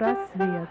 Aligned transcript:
Психпросвет. 0.00 0.66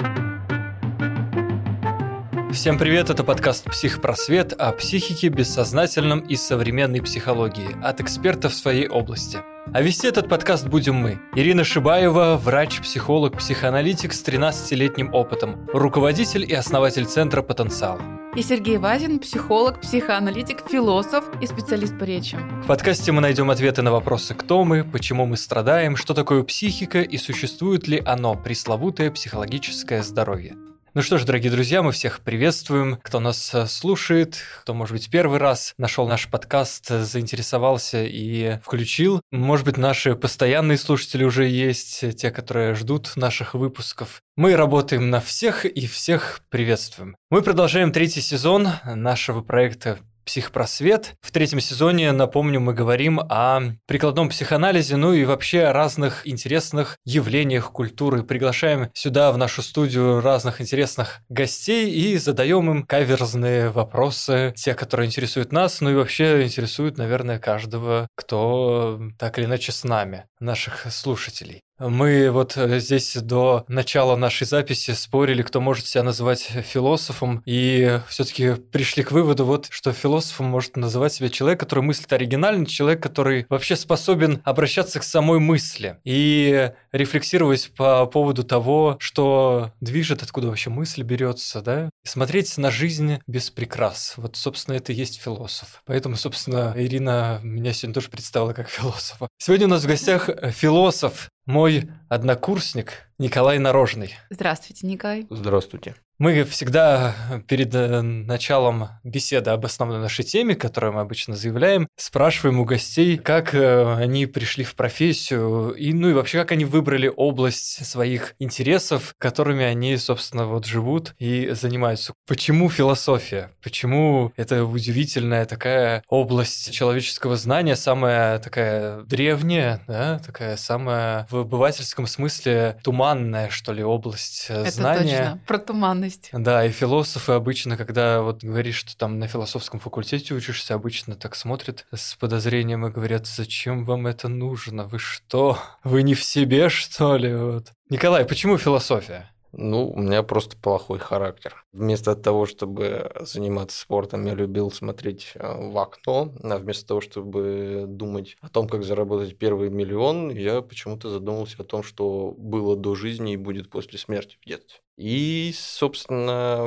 Всем 2.52 2.79
привет, 2.79 3.12
это 3.12 3.24
подкаст 3.24 3.65
«Психпросвет» 3.65 4.54
о 4.54 4.71
психике, 4.71 5.28
бессознательном 5.28 6.21
и 6.21 6.36
современной 6.36 6.99
психологии 7.04 7.78
от 7.84 8.02
экспертов 8.02 8.56
своей 8.56 8.88
области. 8.88 9.38
А 9.71 9.84
вести 9.84 10.07
этот 10.07 10.29
подкаст 10.29 10.67
будем 10.67 10.96
мы. 10.96 11.20
Ирина 11.35 11.63
Шибаева, 11.63 12.38
врач, 12.38 12.81
психолог, 12.81 13.38
психоаналитик 13.38 14.13
с 14.13 14.24
13-летним 14.24 15.13
опытом, 15.13 15.63
руководитель 15.74 16.43
и 16.43 16.55
основатель 16.55 17.05
Центра 17.05 17.43
«Потенциал». 17.43 17.99
И 18.35 18.43
Сергей 18.43 18.77
Вазин, 18.77 19.20
психолог, 19.20 19.81
психоаналитик, 19.81 20.63
философ 20.70 21.25
и 21.41 21.48
специалист 21.48 21.98
по 21.98 22.03
речи. 22.03 22.38
В 22.63 22.67
подкасте 22.67 23.11
мы 23.11 23.21
найдем 23.21 23.49
ответы 23.49 23.81
на 23.81 23.91
вопросы 23.91 24.35
«Кто 24.35 24.63
мы?», 24.63 24.83
«Почему 24.83 25.25
мы 25.25 25.35
страдаем?», 25.35 25.95
«Что 25.95 26.13
такое 26.13 26.43
психика?» 26.43 27.01
и 27.01 27.17
существует 27.17 27.87
ли 27.87 28.01
оно, 28.05 28.35
пресловутое 28.35 29.09
психологическое 29.09 30.03
здоровье. 30.03 30.55
Ну 30.95 31.03
что 31.03 31.20
ж, 31.20 31.23
дорогие 31.23 31.52
друзья, 31.52 31.84
мы 31.84 31.91
всех 31.91 32.21
приветствуем, 32.21 32.98
кто 33.03 33.20
нас 33.20 33.53
э, 33.53 33.67
слушает, 33.67 34.38
кто, 34.61 34.73
может 34.73 34.93
быть, 34.93 35.12
первый 35.12 35.38
раз 35.38 35.75
нашел 35.77 36.07
наш 36.07 36.27
подкаст, 36.27 36.89
э, 36.89 37.03
заинтересовался 37.03 38.03
и 38.03 38.57
включил. 38.63 39.21
Может 39.31 39.67
быть, 39.67 39.77
наши 39.77 40.15
постоянные 40.15 40.79
слушатели 40.79 41.23
уже 41.23 41.48
есть, 41.48 42.03
э, 42.03 42.12
те, 42.12 42.31
которые 42.31 42.73
ждут 42.73 43.12
наших 43.15 43.53
выпусков. 43.53 44.23
Мы 44.35 44.55
работаем 44.55 45.12
на 45.12 45.21
всех 45.21 45.65
и 45.65 45.85
всех 45.85 46.41
приветствуем. 46.49 47.15
Мы 47.29 47.43
продолжаем 47.43 47.91
третий 47.91 48.21
сезон 48.21 48.70
нашего 48.84 49.41
проекта 49.41 49.99
«Психпросвет». 50.29 51.15
В 51.21 51.31
третьем 51.31 51.59
сезоне, 51.59 52.11
напомню, 52.11 52.59
мы 52.59 52.75
говорим 52.75 53.20
о 53.20 53.61
прикладном 53.87 54.29
психоанализе, 54.29 54.95
ну 54.95 55.11
и 55.11 55.25
вообще 55.25 55.63
о 55.63 55.73
разных 55.73 56.27
интересных 56.27 56.98
явлениях 57.04 57.71
культуры. 57.71 58.21
Приглашаем 58.21 58.91
сюда, 58.93 59.31
в 59.31 59.39
нашу 59.39 59.63
студию, 59.63 60.21
разных 60.21 60.62
интересных 60.62 61.21
гостей 61.29 61.89
и 61.89 62.15
задаем 62.20 62.70
им 62.70 62.84
каверзные 62.84 63.71
вопросы, 63.71 64.54
те, 64.56 64.76
которые 64.76 65.08
интересуют 65.08 65.52
нас, 65.52 65.81
ну 65.81 65.89
и 65.89 65.95
вообще 65.95 66.44
интересуют, 66.44 67.00
наверное, 67.00 67.39
каждого, 67.39 68.08
кто 68.14 69.02
так 69.17 69.39
или 69.39 69.45
иначе 69.45 69.72
с 69.72 69.84
нами, 69.84 70.26
наших 70.39 70.86
слушателей. 70.92 71.64
Мы 71.80 72.30
вот 72.30 72.58
э, 72.58 72.80
здесь 72.80 73.16
до 73.16 73.64
начала 73.70 74.18
нашей 74.18 74.46
записи 74.46 74.92
спорили, 74.92 75.44
кто 75.44 75.62
может 75.62 75.88
себя 75.88 76.04
называть 76.04 76.42
философом, 76.42 77.42
и 77.46 78.02
все-таки 78.10 78.56
пришли 78.56 79.02
к 79.02 79.14
выводу, 79.14 79.46
вот, 79.46 79.68
что 79.70 79.94
философом 79.94 80.48
может 80.48 80.76
называть 80.76 81.14
себя 81.14 81.30
человек, 81.30 81.60
который 81.62 81.84
мыслит 81.84 82.12
оригинально, 82.12 82.66
человек, 82.66 83.02
который 83.02 83.46
вообще 83.48 83.78
способен 83.78 84.42
обращаться 84.44 85.00
к 85.00 85.04
самой 85.04 85.40
мысли 85.40 85.98
и 86.04 86.72
рефлексировать 86.92 87.72
по 87.78 88.06
поводу 88.08 88.44
того, 88.44 88.98
что 89.00 89.72
движет, 89.80 90.22
откуда 90.22 90.48
вообще 90.48 90.70
мысль 90.70 91.04
берется, 91.04 91.62
да, 91.62 91.90
смотреть 92.04 92.58
на 92.58 92.72
жизнь 92.72 93.20
без 93.26 93.52
прикрас. 93.52 94.16
Вот, 94.18 94.36
собственно, 94.36 94.76
это 94.76 94.92
и 94.92 94.96
есть 94.96 95.22
философ. 95.22 95.82
Поэтому, 95.86 96.18
собственно, 96.18 96.74
Ирина 96.76 97.40
меня 97.42 97.72
сегодня 97.72 97.94
тоже 97.94 98.10
представила 98.10 98.52
как 98.52 98.68
философа. 98.68 99.30
Сегодня 99.38 99.68
у 99.68 99.70
нас 99.70 99.84
в 99.84 99.88
гостях 99.88 100.30
философ, 100.52 101.30
мой 101.50 101.89
однокурсник 102.09 103.09
Николай 103.20 103.59
Нарожный. 103.59 104.16
Здравствуйте, 104.30 104.88
Николай. 104.88 105.28
Здравствуйте. 105.30 105.95
Мы 106.20 106.44
всегда 106.44 107.16
перед 107.48 107.73
э, 107.73 108.02
началом 108.02 108.89
беседы 109.06 109.52
об 109.52 109.64
основной 109.66 110.00
нашей 110.00 110.26
теме, 110.26 110.53
которую 110.53 110.92
мы 110.92 111.00
обычно 111.00 111.34
заявляем, 111.34 111.88
спрашиваем 111.95 112.59
у 112.59 112.66
гостей, 112.66 113.17
как 113.17 113.56
э, 113.56 113.94
они 113.94 114.26
пришли 114.26 114.66
в 114.66 114.76
профессию, 114.76 115.72
и, 115.72 115.94
ну 115.94 116.09
и 116.09 116.14
вообще, 116.14 116.39
как 116.39 116.52
они 116.52 116.66
выбрали 116.66 117.09
область 117.16 117.86
своих 117.86 118.36
интересов, 118.38 119.14
которыми 119.17 119.64
они, 119.64 119.95
собственно, 119.95 120.45
вот 120.45 120.65
живут 120.65 121.15
и 121.20 121.52
занимаются. 121.52 122.14
Почему 122.27 122.70
философия? 122.70 123.52
Почему 123.64 124.33
это 124.36 124.65
удивительная 124.65 125.45
такая 125.45 126.04
область 126.10 126.73
человеческого 126.73 127.38
знания, 127.38 127.77
самая 127.77 128.39
такая 128.39 129.03
древняя, 129.03 129.81
да, 129.88 130.19
такая 130.19 130.57
самая 130.57 131.27
в 131.29 131.38
обывательском 131.38 132.07
смысле 132.07 132.77
туманная, 132.83 133.08
что 133.49 133.73
ли, 133.73 133.83
область 133.83 134.47
э, 134.49 134.61
это 134.61 134.71
знания? 134.71 135.17
точно, 135.17 135.39
про 135.47 135.57
туманность. 135.59 136.29
Да, 136.33 136.65
и 136.65 136.71
философы 136.71 137.33
обычно, 137.33 137.77
когда 137.77 138.21
вот 138.21 138.43
говоришь, 138.43 138.77
что 138.77 138.97
там 138.97 139.19
на 139.19 139.27
философском 139.27 139.79
факультете 139.79 140.33
учишься, 140.33 140.73
обычно 140.73 141.15
так 141.15 141.35
смотрят 141.35 141.85
с 141.93 142.15
подозрением 142.15 142.85
и 142.85 142.91
говорят, 142.91 143.27
зачем 143.27 143.85
вам 143.85 144.07
это 144.07 144.27
нужно? 144.27 144.85
Вы 144.85 144.99
что? 144.99 145.57
Вы 145.83 146.03
не 146.03 146.13
в 146.13 146.23
себе, 146.23 146.69
что 146.69 147.15
ли? 147.17 147.33
Вот. 147.35 147.71
Николай, 147.89 148.25
почему 148.25 148.57
философия? 148.57 149.31
Ну, 149.51 149.89
у 149.89 149.99
меня 149.99 150.21
просто 150.21 150.55
плохой 150.57 150.99
характер. 150.99 151.65
Вместо 151.72 152.16
того, 152.16 152.47
чтобы 152.47 153.12
заниматься 153.19 153.80
спортом, 153.80 154.25
я 154.25 154.34
любил 154.34 154.72
смотреть 154.72 155.34
э, 155.35 155.69
в 155.69 155.78
окно, 155.78 156.34
а 156.41 156.57
вместо 156.57 156.88
того, 156.88 157.02
чтобы 157.02 157.85
думать 157.88 158.38
о 158.41 158.50
том, 158.50 158.68
как 158.68 158.84
заработать 158.84 159.38
первый 159.38 159.69
миллион, 159.69 160.31
я 160.31 160.62
почему-то 160.62 161.09
задумался 161.09 161.62
о 161.62 161.66
том, 161.66 161.84
что 161.84 162.34
было 162.38 162.75
до 162.75 162.96
жизни 162.96 163.34
и 163.34 163.38
будет 163.38 163.69
после 163.69 164.00
смерти 164.00 164.38
в 164.41 164.47
детстве. 164.47 164.80
И, 165.00 165.53
собственно, 165.56 166.66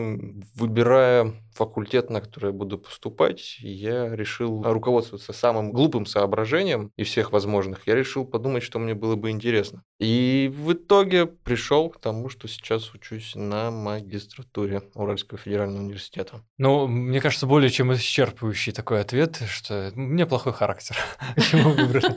выбирая 0.55 1.35
факультет, 1.53 2.09
на 2.09 2.23
который 2.23 2.47
я 2.47 2.53
буду 2.53 2.79
поступать, 2.79 3.59
я 3.61 4.17
решил 4.17 4.63
руководствоваться 4.63 5.35
самым 5.35 5.71
глупым 5.71 6.07
соображением 6.07 6.93
из 6.97 7.09
всех 7.09 7.31
возможных. 7.33 7.87
Я 7.87 7.95
решил 7.95 8.25
подумать, 8.25 8.63
что 8.63 8.79
мне 8.79 8.95
было 8.95 9.17
бы 9.17 9.29
интересно. 9.29 9.83
И 10.01 10.51
в 10.51 10.73
итоге 10.73 11.27
пришел 11.27 11.91
к 11.91 12.01
тому, 12.01 12.31
что 12.31 12.49
сейчас 12.49 12.95
учусь 12.95 13.35
на 13.35 13.71
магистратуре 13.71 14.83
Уральского 14.95 15.39
федерального 15.39 15.83
университета. 15.83 16.43
Ну, 16.59 16.87
мне 16.87 17.21
кажется, 17.21 17.47
более 17.47 17.71
чем 17.71 17.93
исчерпывающий 17.93 18.73
такой 18.73 19.01
ответ, 19.01 19.43
что 19.49 19.93
у 19.95 20.01
меня 20.01 20.27
плохой 20.27 20.53
характер. 20.53 20.97
Почему 21.35 21.71
выбрали? 21.71 22.17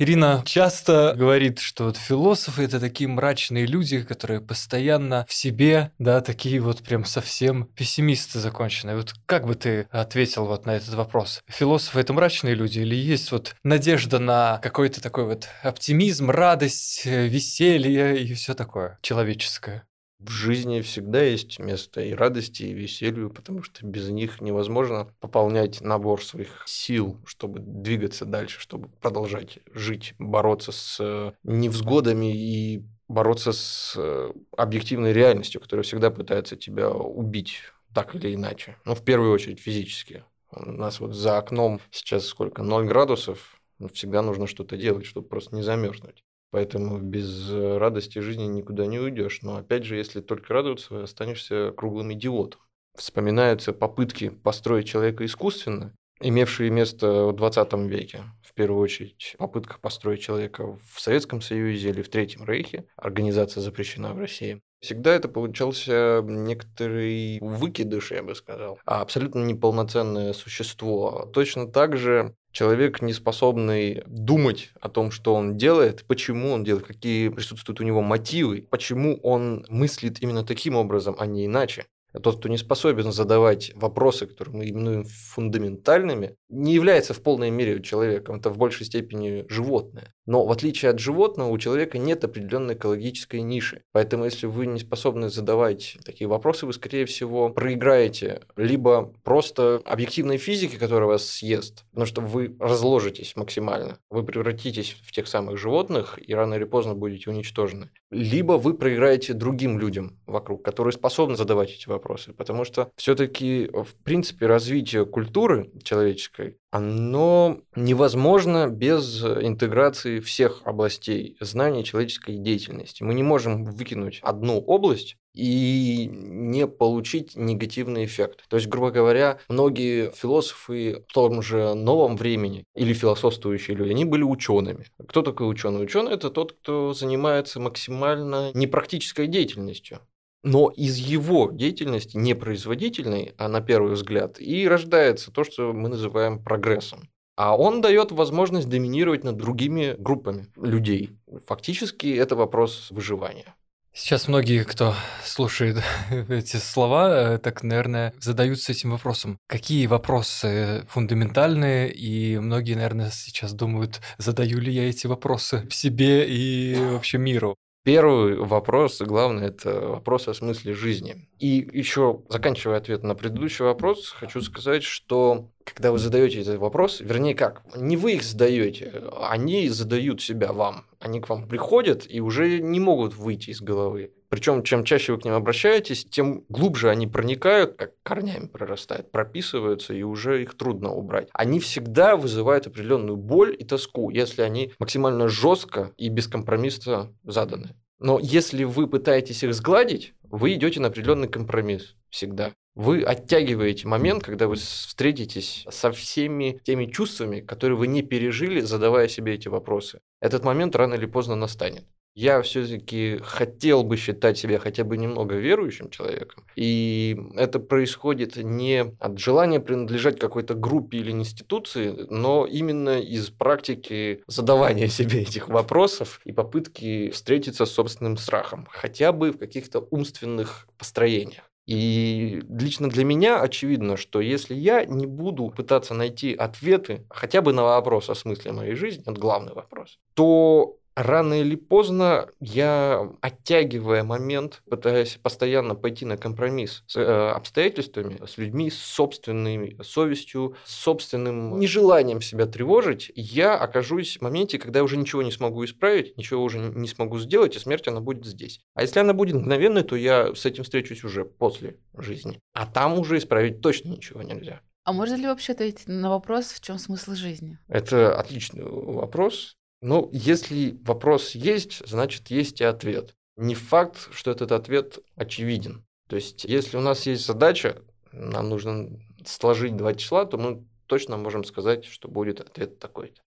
Ирина 0.00 0.42
часто 0.46 1.12
говорит, 1.14 1.58
что 1.58 1.84
вот 1.84 1.98
философы 1.98 2.62
это 2.62 2.80
такие 2.80 3.06
мрачные 3.06 3.66
люди, 3.66 4.00
которые 4.00 4.40
постоянно 4.40 5.26
в 5.28 5.34
себе, 5.34 5.92
да, 5.98 6.22
такие 6.22 6.58
вот 6.60 6.82
прям 6.82 7.04
совсем 7.04 7.66
пессимисты 7.66 8.38
законченные. 8.38 8.96
Вот 8.96 9.12
как 9.26 9.46
бы 9.46 9.54
ты 9.56 9.88
ответил 9.90 10.46
вот 10.46 10.64
на 10.64 10.70
этот 10.70 10.94
вопрос? 10.94 11.42
Философы 11.48 12.00
это 12.00 12.14
мрачные 12.14 12.54
люди 12.54 12.78
или 12.78 12.94
есть 12.94 13.30
вот 13.30 13.54
надежда 13.62 14.18
на 14.18 14.58
какой-то 14.62 15.02
такой 15.02 15.26
вот 15.26 15.48
оптимизм, 15.62 16.30
радость, 16.30 17.04
веселье 17.04 18.22
и 18.22 18.32
все 18.32 18.54
такое 18.54 18.98
человеческое? 19.02 19.84
В 20.20 20.30
жизни 20.30 20.82
всегда 20.82 21.22
есть 21.22 21.58
место 21.58 22.02
и 22.02 22.12
радости, 22.12 22.64
и 22.64 22.74
веселью, 22.74 23.30
потому 23.30 23.62
что 23.62 23.86
без 23.86 24.08
них 24.10 24.40
невозможно 24.40 25.08
пополнять 25.20 25.80
набор 25.80 26.22
своих 26.22 26.64
сил, 26.66 27.18
чтобы 27.24 27.60
двигаться 27.60 28.26
дальше, 28.26 28.60
чтобы 28.60 28.88
продолжать 29.00 29.58
жить, 29.72 30.14
бороться 30.18 30.72
с 30.72 30.98
э, 31.00 31.32
невзгодами 31.42 32.34
и 32.36 32.84
бороться 33.08 33.52
с 33.52 33.94
э, 33.96 34.32
объективной 34.56 35.12
реальностью, 35.12 35.60
которая 35.60 35.84
всегда 35.84 36.10
пытается 36.10 36.56
тебя 36.56 36.90
убить 36.90 37.60
так 37.94 38.14
или 38.14 38.34
иначе. 38.34 38.76
Ну, 38.84 38.94
в 38.94 39.02
первую 39.02 39.32
очередь 39.32 39.60
физически. 39.60 40.24
У 40.52 40.70
нас 40.70 41.00
вот 41.00 41.14
за 41.14 41.38
окном 41.38 41.80
сейчас 41.90 42.26
сколько? 42.26 42.62
0 42.62 42.86
градусов. 42.86 43.60
Всегда 43.92 44.20
нужно 44.20 44.46
что-то 44.46 44.76
делать, 44.76 45.06
чтобы 45.06 45.26
просто 45.28 45.56
не 45.56 45.62
замерзнуть. 45.62 46.22
Поэтому 46.50 46.98
без 46.98 47.50
э, 47.50 47.78
радости 47.78 48.18
жизни 48.18 48.44
никуда 48.44 48.86
не 48.86 48.98
уйдешь. 48.98 49.40
Но 49.42 49.56
опять 49.56 49.84
же, 49.84 49.96
если 49.96 50.20
только 50.20 50.52
радоваться, 50.52 51.04
останешься 51.04 51.72
круглым 51.76 52.12
идиотом. 52.12 52.60
Вспоминаются 52.96 53.72
попытки 53.72 54.30
построить 54.30 54.88
человека 54.88 55.24
искусственно, 55.24 55.94
имевшие 56.20 56.70
место 56.70 57.26
в 57.26 57.32
20 57.34 57.72
веке. 57.88 58.24
В 58.42 58.52
первую 58.52 58.82
очередь, 58.82 59.36
попытка 59.38 59.78
построить 59.78 60.20
человека 60.20 60.76
в 60.92 61.00
Советском 61.00 61.40
Союзе 61.40 61.90
или 61.90 62.02
в 62.02 62.08
Третьем 62.08 62.44
Рейхе. 62.44 62.84
Организация 62.96 63.60
запрещена 63.60 64.12
в 64.12 64.18
России. 64.18 64.60
Всегда 64.80 65.14
это 65.14 65.28
получался 65.28 66.22
некоторый 66.24 67.38
выкидыш, 67.40 68.12
я 68.12 68.22
бы 68.22 68.34
сказал, 68.34 68.78
а 68.86 69.02
абсолютно 69.02 69.44
неполноценное 69.44 70.32
существо. 70.32 71.30
Точно 71.34 71.70
так 71.70 71.98
же 71.98 72.34
человек, 72.52 73.02
не 73.02 73.12
способный 73.12 74.02
думать 74.06 74.70
о 74.80 74.88
том, 74.88 75.10
что 75.10 75.34
он 75.34 75.56
делает, 75.56 76.04
почему 76.04 76.52
он 76.52 76.64
делает, 76.64 76.86
какие 76.86 77.28
присутствуют 77.28 77.80
у 77.80 77.84
него 77.84 78.02
мотивы, 78.02 78.66
почему 78.70 79.16
он 79.22 79.64
мыслит 79.68 80.22
именно 80.22 80.44
таким 80.44 80.76
образом, 80.76 81.16
а 81.18 81.26
не 81.26 81.46
иначе. 81.46 81.86
А 82.12 82.18
тот, 82.18 82.38
кто 82.38 82.48
не 82.48 82.58
способен 82.58 83.12
задавать 83.12 83.72
вопросы, 83.74 84.26
которые 84.26 84.56
мы 84.56 84.68
именуем 84.68 85.04
фундаментальными, 85.04 86.34
не 86.48 86.74
является 86.74 87.14
в 87.14 87.22
полной 87.22 87.50
мере 87.50 87.80
человеком, 87.82 88.36
это 88.36 88.50
в 88.50 88.58
большей 88.58 88.86
степени 88.86 89.44
животное. 89.48 90.12
Но 90.30 90.46
в 90.46 90.52
отличие 90.52 90.92
от 90.92 91.00
животного, 91.00 91.48
у 91.48 91.58
человека 91.58 91.98
нет 91.98 92.22
определенной 92.22 92.74
экологической 92.74 93.40
ниши. 93.40 93.82
Поэтому 93.90 94.26
если 94.26 94.46
вы 94.46 94.66
не 94.66 94.78
способны 94.78 95.28
задавать 95.28 95.98
такие 96.04 96.28
вопросы, 96.28 96.66
вы, 96.66 96.72
скорее 96.72 97.04
всего, 97.04 97.48
проиграете 97.48 98.42
либо 98.54 99.12
просто 99.24 99.82
объективной 99.84 100.36
физике, 100.36 100.78
которая 100.78 101.08
вас 101.08 101.28
съест, 101.28 101.84
потому 101.90 102.06
что 102.06 102.20
вы 102.20 102.54
разложитесь 102.60 103.34
максимально, 103.34 103.98
вы 104.08 104.22
превратитесь 104.22 104.96
в 105.04 105.10
тех 105.10 105.26
самых 105.26 105.58
животных 105.58 106.16
и 106.24 106.32
рано 106.32 106.54
или 106.54 106.62
поздно 106.62 106.94
будете 106.94 107.28
уничтожены. 107.28 107.90
Либо 108.12 108.52
вы 108.52 108.74
проиграете 108.74 109.32
другим 109.32 109.80
людям 109.80 110.20
вокруг, 110.26 110.64
которые 110.64 110.92
способны 110.92 111.34
задавать 111.34 111.72
эти 111.72 111.88
вопросы, 111.88 112.32
потому 112.34 112.64
что 112.64 112.92
все-таки, 112.94 113.68
в 113.72 113.96
принципе, 114.04 114.46
развитие 114.46 115.06
культуры 115.06 115.72
человеческой 115.82 116.56
оно 116.70 117.60
невозможно 117.74 118.68
без 118.68 119.24
интеграции 119.24 120.19
всех 120.20 120.62
областей 120.64 121.36
знаний 121.40 121.84
человеческой 121.84 122.36
деятельности. 122.36 123.02
Мы 123.02 123.14
не 123.14 123.22
можем 123.22 123.64
выкинуть 123.64 124.20
одну 124.22 124.58
область 124.58 125.16
и 125.34 126.08
не 126.10 126.66
получить 126.66 127.36
негативный 127.36 128.04
эффект. 128.04 128.44
То 128.48 128.56
есть, 128.56 128.68
грубо 128.68 128.90
говоря, 128.90 129.38
многие 129.48 130.10
философы 130.10 131.04
в 131.08 131.12
том 131.12 131.42
же 131.42 131.74
новом 131.74 132.16
времени 132.16 132.64
или 132.74 132.92
философствующие 132.92 133.76
люди, 133.76 133.90
они 133.90 134.04
были 134.04 134.22
учеными. 134.22 134.86
Кто 135.08 135.22
такой 135.22 135.48
ученый? 135.50 135.82
Ученый 135.82 136.12
это 136.12 136.30
тот, 136.30 136.52
кто 136.52 136.92
занимается 136.92 137.60
максимально 137.60 138.50
непрактической 138.54 139.26
деятельностью. 139.26 140.00
Но 140.42 140.70
из 140.70 140.96
его 140.96 141.50
деятельности, 141.52 142.16
непроизводительной, 142.16 143.34
а 143.36 143.48
на 143.48 143.60
первый 143.60 143.92
взгляд, 143.92 144.40
и 144.40 144.66
рождается 144.66 145.30
то, 145.30 145.44
что 145.44 145.72
мы 145.72 145.90
называем 145.90 146.42
прогрессом. 146.42 147.10
А 147.42 147.56
он 147.56 147.80
дает 147.80 148.12
возможность 148.12 148.68
доминировать 148.68 149.24
над 149.24 149.38
другими 149.38 149.96
группами 149.98 150.48
людей. 150.56 151.16
Фактически 151.46 152.08
это 152.08 152.36
вопрос 152.36 152.88
выживания. 152.90 153.54
Сейчас 153.94 154.28
многие, 154.28 154.62
кто 154.64 154.94
слушает 155.24 155.82
эти 156.28 156.58
слова, 156.58 157.36
э, 157.36 157.38
так, 157.38 157.62
наверное, 157.62 158.12
задаются 158.18 158.72
этим 158.72 158.90
вопросом. 158.90 159.38
Какие 159.48 159.86
вопросы 159.86 160.84
фундаментальные? 160.90 161.90
И 161.90 162.38
многие, 162.38 162.74
наверное, 162.74 163.10
сейчас 163.10 163.54
думают, 163.54 164.02
задаю 164.18 164.58
ли 164.58 164.70
я 164.70 164.90
эти 164.90 165.06
вопросы 165.06 165.66
себе 165.70 166.28
и 166.28 166.76
вообще 166.78 167.16
миру. 167.16 167.56
Первый 167.82 168.36
вопрос, 168.36 169.00
главное, 169.00 169.48
это 169.48 169.80
вопрос 169.80 170.28
о 170.28 170.34
смысле 170.34 170.74
жизни. 170.74 171.28
И 171.38 171.66
еще, 171.72 172.22
заканчивая 172.28 172.76
ответ 172.76 173.02
на 173.02 173.14
предыдущий 173.14 173.64
вопрос, 173.64 174.10
хочу 174.10 174.42
сказать, 174.42 174.82
что 174.82 175.48
когда 175.64 175.90
вы 175.90 175.98
задаете 175.98 176.42
этот 176.42 176.58
вопрос, 176.58 177.00
вернее 177.00 177.34
как, 177.34 177.62
не 177.74 177.96
вы 177.96 178.12
их 178.12 178.22
задаете, 178.22 179.02
они 179.22 179.68
задают 179.70 180.20
себя 180.20 180.52
вам. 180.52 180.84
Они 181.00 181.18
к 181.18 181.30
вам 181.30 181.48
приходят 181.48 182.04
и 182.08 182.20
уже 182.20 182.60
не 182.60 182.78
могут 182.78 183.16
выйти 183.16 183.50
из 183.50 183.62
головы. 183.62 184.12
Причем, 184.28 184.62
чем 184.62 184.84
чаще 184.84 185.12
вы 185.12 185.18
к 185.18 185.24
ним 185.24 185.34
обращаетесь, 185.34 186.04
тем 186.04 186.44
глубже 186.50 186.90
они 186.90 187.06
проникают, 187.06 187.76
как 187.76 187.94
корнями 188.02 188.46
прорастают, 188.46 189.10
прописываются, 189.10 189.94
и 189.94 190.02
уже 190.02 190.42
их 190.42 190.56
трудно 190.56 190.92
убрать. 190.92 191.28
Они 191.32 191.58
всегда 191.58 192.16
вызывают 192.16 192.66
определенную 192.66 193.16
боль 193.16 193.56
и 193.58 193.64
тоску, 193.64 194.10
если 194.10 194.42
они 194.42 194.72
максимально 194.78 195.26
жестко 195.26 195.92
и 195.96 196.10
бескомпромиссно 196.10 197.12
заданы. 197.24 197.74
Но 197.98 198.18
если 198.20 198.64
вы 198.64 198.86
пытаетесь 198.86 199.42
их 199.42 199.54
сгладить, 199.54 200.14
вы 200.22 200.54
идете 200.54 200.80
на 200.80 200.88
определенный 200.88 201.28
компромисс 201.28 201.96
всегда. 202.08 202.52
Вы 202.74 203.02
оттягиваете 203.02 203.88
момент, 203.88 204.22
когда 204.22 204.46
вы 204.46 204.56
встретитесь 204.56 205.66
со 205.70 205.90
всеми 205.90 206.60
теми 206.64 206.86
чувствами, 206.86 207.40
которые 207.40 207.76
вы 207.76 207.86
не 207.86 208.02
пережили, 208.02 208.60
задавая 208.60 209.08
себе 209.08 209.34
эти 209.34 209.48
вопросы. 209.48 210.00
Этот 210.20 210.44
момент 210.44 210.76
рано 210.76 210.94
или 210.94 211.06
поздно 211.06 211.34
настанет 211.34 211.84
я 212.14 212.42
все-таки 212.42 213.18
хотел 213.22 213.84
бы 213.84 213.96
считать 213.96 214.36
себя 214.36 214.58
хотя 214.58 214.84
бы 214.84 214.96
немного 214.96 215.36
верующим 215.36 215.90
человеком. 215.90 216.44
И 216.56 217.16
это 217.36 217.60
происходит 217.60 218.36
не 218.36 218.94
от 218.98 219.18
желания 219.18 219.60
принадлежать 219.60 220.18
какой-то 220.18 220.54
группе 220.54 220.98
или 220.98 221.12
институции, 221.12 222.06
но 222.10 222.46
именно 222.46 223.00
из 223.00 223.30
практики 223.30 224.22
задавания 224.26 224.88
себе 224.88 225.22
этих 225.22 225.48
вопросов 225.48 226.20
и 226.24 226.32
попытки 226.32 227.10
встретиться 227.10 227.64
с 227.64 227.70
собственным 227.70 228.16
страхом, 228.16 228.66
хотя 228.70 229.12
бы 229.12 229.32
в 229.32 229.38
каких-то 229.38 229.86
умственных 229.90 230.68
построениях. 230.78 231.49
И 231.66 232.42
лично 232.48 232.88
для 232.88 233.04
меня 233.04 233.40
очевидно, 233.40 233.96
что 233.96 234.20
если 234.20 234.54
я 234.54 234.84
не 234.84 235.06
буду 235.06 235.50
пытаться 235.50 235.94
найти 235.94 236.34
ответы 236.34 237.06
хотя 237.10 237.42
бы 237.42 237.52
на 237.52 237.62
вопрос 237.62 238.10
о 238.10 238.14
смысле 238.14 238.52
моей 238.52 238.74
жизни, 238.74 239.02
это 239.02 239.12
главный 239.12 239.52
вопрос, 239.52 239.98
то 240.14 240.79
рано 241.02 241.40
или 241.40 241.56
поздно 241.56 242.28
я, 242.40 243.10
оттягивая 243.20 244.04
момент, 244.04 244.62
пытаясь 244.68 245.18
постоянно 245.22 245.74
пойти 245.74 246.04
на 246.04 246.16
компромисс 246.16 246.82
с 246.86 246.96
э, 246.96 247.30
обстоятельствами, 247.30 248.20
с 248.26 248.38
людьми, 248.38 248.70
с 248.70 248.78
собственной 248.78 249.76
совестью, 249.82 250.56
с 250.64 250.74
собственным 250.74 251.58
нежеланием 251.58 252.20
себя 252.20 252.46
тревожить, 252.46 253.10
я 253.14 253.56
окажусь 253.56 254.18
в 254.18 254.22
моменте, 254.22 254.58
когда 254.58 254.80
я 254.80 254.84
уже 254.84 254.96
ничего 254.96 255.22
не 255.22 255.32
смогу 255.32 255.64
исправить, 255.64 256.16
ничего 256.16 256.42
уже 256.42 256.58
не 256.58 256.88
смогу 256.88 257.18
сделать, 257.18 257.56
и 257.56 257.58
смерть 257.58 257.88
она 257.88 258.00
будет 258.00 258.24
здесь. 258.26 258.60
А 258.74 258.82
если 258.82 259.00
она 259.00 259.12
будет 259.12 259.36
мгновенной, 259.36 259.82
то 259.82 259.96
я 259.96 260.34
с 260.34 260.44
этим 260.46 260.64
встречусь 260.64 261.04
уже 261.04 261.24
после 261.24 261.76
жизни. 261.96 262.38
А 262.52 262.66
там 262.66 262.98
уже 262.98 263.18
исправить 263.18 263.60
точно 263.60 263.90
ничего 263.90 264.22
нельзя. 264.22 264.60
А 264.84 264.92
можно 264.92 265.14
ли 265.14 265.26
вообще 265.26 265.52
ответить 265.52 265.88
на 265.88 266.10
вопрос, 266.10 266.46
в 266.46 266.60
чем 266.60 266.78
смысл 266.78 267.12
жизни? 267.12 267.58
Это 267.68 268.18
отличный 268.18 268.64
вопрос. 268.64 269.56
Ну, 269.82 270.10
если 270.12 270.78
вопрос 270.84 271.34
есть, 271.34 271.86
значит, 271.86 272.28
есть 272.28 272.60
и 272.60 272.64
ответ. 272.64 273.14
Не 273.36 273.54
факт, 273.54 274.08
что 274.12 274.30
этот 274.30 274.52
ответ 274.52 274.98
очевиден. 275.16 275.84
То 276.08 276.16
есть, 276.16 276.44
если 276.44 276.76
у 276.76 276.80
нас 276.80 277.06
есть 277.06 277.24
задача, 277.24 277.82
нам 278.12 278.48
нужно 278.48 278.90
сложить 279.24 279.76
два 279.76 279.94
числа, 279.94 280.26
то 280.26 280.36
мы 280.36 280.64
точно 280.86 281.16
можем 281.16 281.44
сказать, 281.44 281.84
что 281.84 282.08
будет 282.08 282.40
ответ 282.40 282.78
такой-то. 282.78 283.22